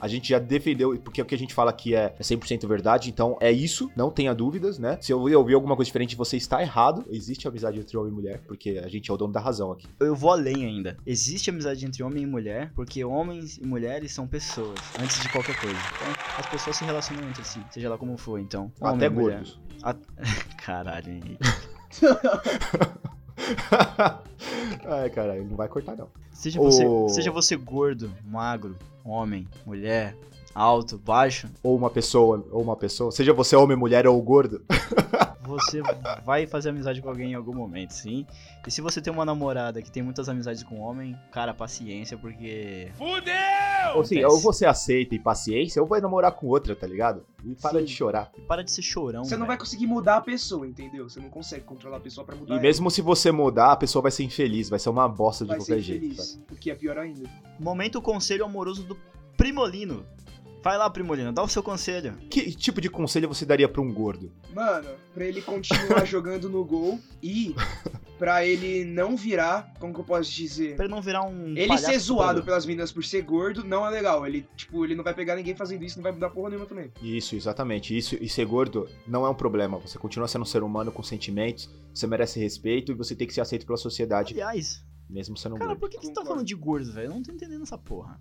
[0.00, 3.36] A gente já defendeu, porque o que a gente fala aqui é 100% verdade, então
[3.40, 4.98] é isso, não tenha dúvidas, né?
[5.00, 7.04] Se eu ouvir alguma coisa diferente, você está errado.
[7.10, 9.86] Existe amizade entre homem e mulher, porque a gente é o dono da razão aqui.
[10.00, 10.96] Eu vou além ainda.
[11.06, 15.58] Existe amizade entre homem e mulher, porque homens e mulheres são pessoas, antes de qualquer
[15.60, 15.76] coisa.
[15.76, 18.72] Então, as pessoas se relacionam entre si, seja lá como for, então.
[18.80, 19.36] homem Até e mulher.
[19.38, 19.60] gordos.
[20.64, 21.38] Caralho, Henrique.
[24.86, 26.08] Ai, caralho, não vai cortar, não.
[26.32, 30.16] Seja você, seja você gordo, magro, homem, mulher,
[30.54, 33.12] alto, baixo, Ou uma pessoa, ou uma pessoa.
[33.12, 34.62] Seja você homem, mulher ou gordo.
[35.46, 35.80] você
[36.24, 38.26] vai fazer amizade com alguém em algum momento, sim.
[38.66, 42.90] E se você tem uma namorada que tem muitas amizades com homem, cara, paciência, porque.
[43.94, 47.24] Ou assim, ou você aceita e paciência, ou vai namorar com outra, tá ligado?
[47.44, 47.84] E para Sim.
[47.84, 48.32] de chorar.
[48.46, 49.24] Para de ser chorão.
[49.24, 51.08] Você não vai conseguir mudar a pessoa, entendeu?
[51.08, 54.02] Você não consegue controlar a pessoa pra mudar E mesmo se você mudar, a pessoa
[54.02, 55.54] vai ser infeliz, vai ser uma bosta ela.
[55.54, 56.06] de vai qualquer ser jeito.
[56.06, 57.28] infeliz, o que é pior ainda.
[57.58, 58.96] Momento conselho amoroso do
[59.36, 60.04] Primolino.
[60.66, 62.16] Vai lá, Primolino, dá o seu conselho.
[62.28, 64.32] Que tipo de conselho você daria pra um gordo?
[64.52, 67.54] Mano, pra ele continuar jogando no gol e
[68.18, 70.74] pra ele não virar, como que eu posso dizer?
[70.74, 71.56] Pra ele não virar um.
[71.56, 74.26] Ele ser zoado pelas meninas por ser gordo não é legal.
[74.26, 76.90] Ele, tipo, ele não vai pegar ninguém fazendo isso, não vai mudar porra nenhuma também.
[77.00, 77.96] Isso, exatamente.
[77.96, 79.78] Isso e ser gordo não é um problema.
[79.78, 83.34] Você continua sendo um ser humano com sentimentos, você merece respeito e você tem que
[83.34, 85.80] ser aceito pela sociedade, Aliás, mesmo sendo cara, gordo.
[85.80, 87.06] por que, que você tá falando de gordo, velho?
[87.06, 88.18] Eu não tô entendendo essa porra.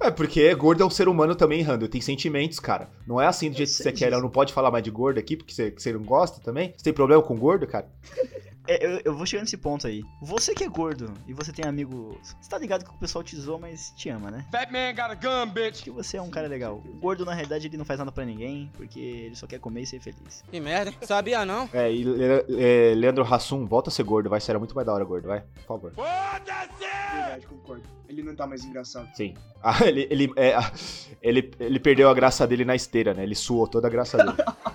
[0.00, 1.88] É, porque gordo é um ser humano também, Rando.
[1.88, 2.90] Tem sentimentos, cara.
[3.06, 4.10] Não é assim do jeito que você quer.
[4.10, 4.22] disso.
[4.22, 6.72] Não pode falar mais de gordo aqui porque você, você não gosta também.
[6.76, 7.90] Você tem problema com gordo, cara?
[8.68, 10.02] É, eu, eu vou chegar nesse ponto aí.
[10.20, 12.18] Você que é gordo e você tem amigo.
[12.22, 14.46] Você tá ligado que o pessoal te zoa, mas te ama, né?
[14.52, 15.82] Fat man got a gun, bitch.
[15.82, 16.76] Que você é um cara legal.
[16.86, 19.82] O gordo, na realidade, ele não faz nada pra ninguém, porque ele só quer comer
[19.82, 20.44] e ser feliz.
[20.50, 21.68] Que merda, sabia não?
[21.72, 24.40] É, e Le- é, Leandro Hassum, volta a ser gordo, vai.
[24.40, 25.40] Será muito mais da hora gordo, vai.
[25.40, 25.92] Por favor.
[27.14, 27.82] Verdade, concordo.
[28.08, 29.08] Ele não tá mais engraçado.
[29.14, 29.34] Sim.
[29.62, 30.70] Ah, ele, ele, é, ah,
[31.20, 33.22] ele, ele perdeu a graça dele na esteira, né?
[33.22, 34.32] Ele suou toda a graça dele.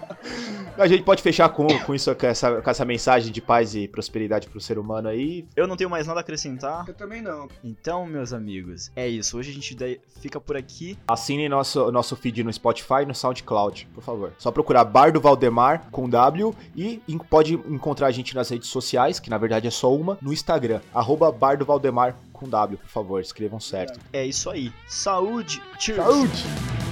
[0.78, 3.88] a gente pode fechar com, com isso, com essa, com essa mensagem de paz e
[3.88, 5.46] prosperidade pro ser humano aí.
[5.56, 6.86] Eu não tenho mais nada a acrescentar.
[6.88, 7.48] Eu também não.
[7.64, 9.38] Então, meus amigos, é isso.
[9.38, 9.76] Hoje a gente
[10.22, 10.98] fica por aqui.
[11.08, 14.34] Assine nosso, nosso feed no Spotify e no SoundCloud, por favor.
[14.38, 19.20] Só procurar Bar do Valdemar com W e pode encontrar a gente nas redes sociais,
[19.20, 22.90] que na verdade é só uma, no Instagram, arroba Bar do Valdemar com W, por
[22.90, 24.00] favor, escrevam certo.
[24.14, 24.72] É isso aí.
[24.88, 25.62] Saúde!
[25.80, 26.04] Cheers!
[26.04, 26.87] Saúde!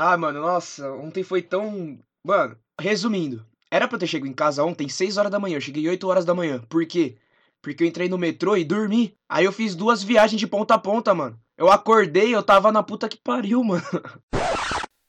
[0.00, 1.98] Ah, mano, nossa, ontem foi tão.
[2.22, 5.60] Mano, resumindo, era pra eu ter chegado em casa ontem 6 horas da manhã, eu
[5.60, 6.62] cheguei 8 horas da manhã.
[6.68, 7.18] Por quê?
[7.60, 9.18] Porque eu entrei no metrô e dormi.
[9.28, 11.36] Aí eu fiz duas viagens de ponta a ponta, mano.
[11.56, 13.82] Eu acordei, eu tava na puta que pariu, mano.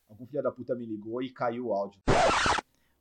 [0.10, 2.02] Algum filho da puta me ligou e caiu o áudio.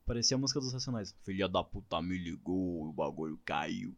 [0.05, 1.15] Parecia a música dos Racionais.
[1.25, 3.97] Filha da puta me ligou, o bagulho caiu.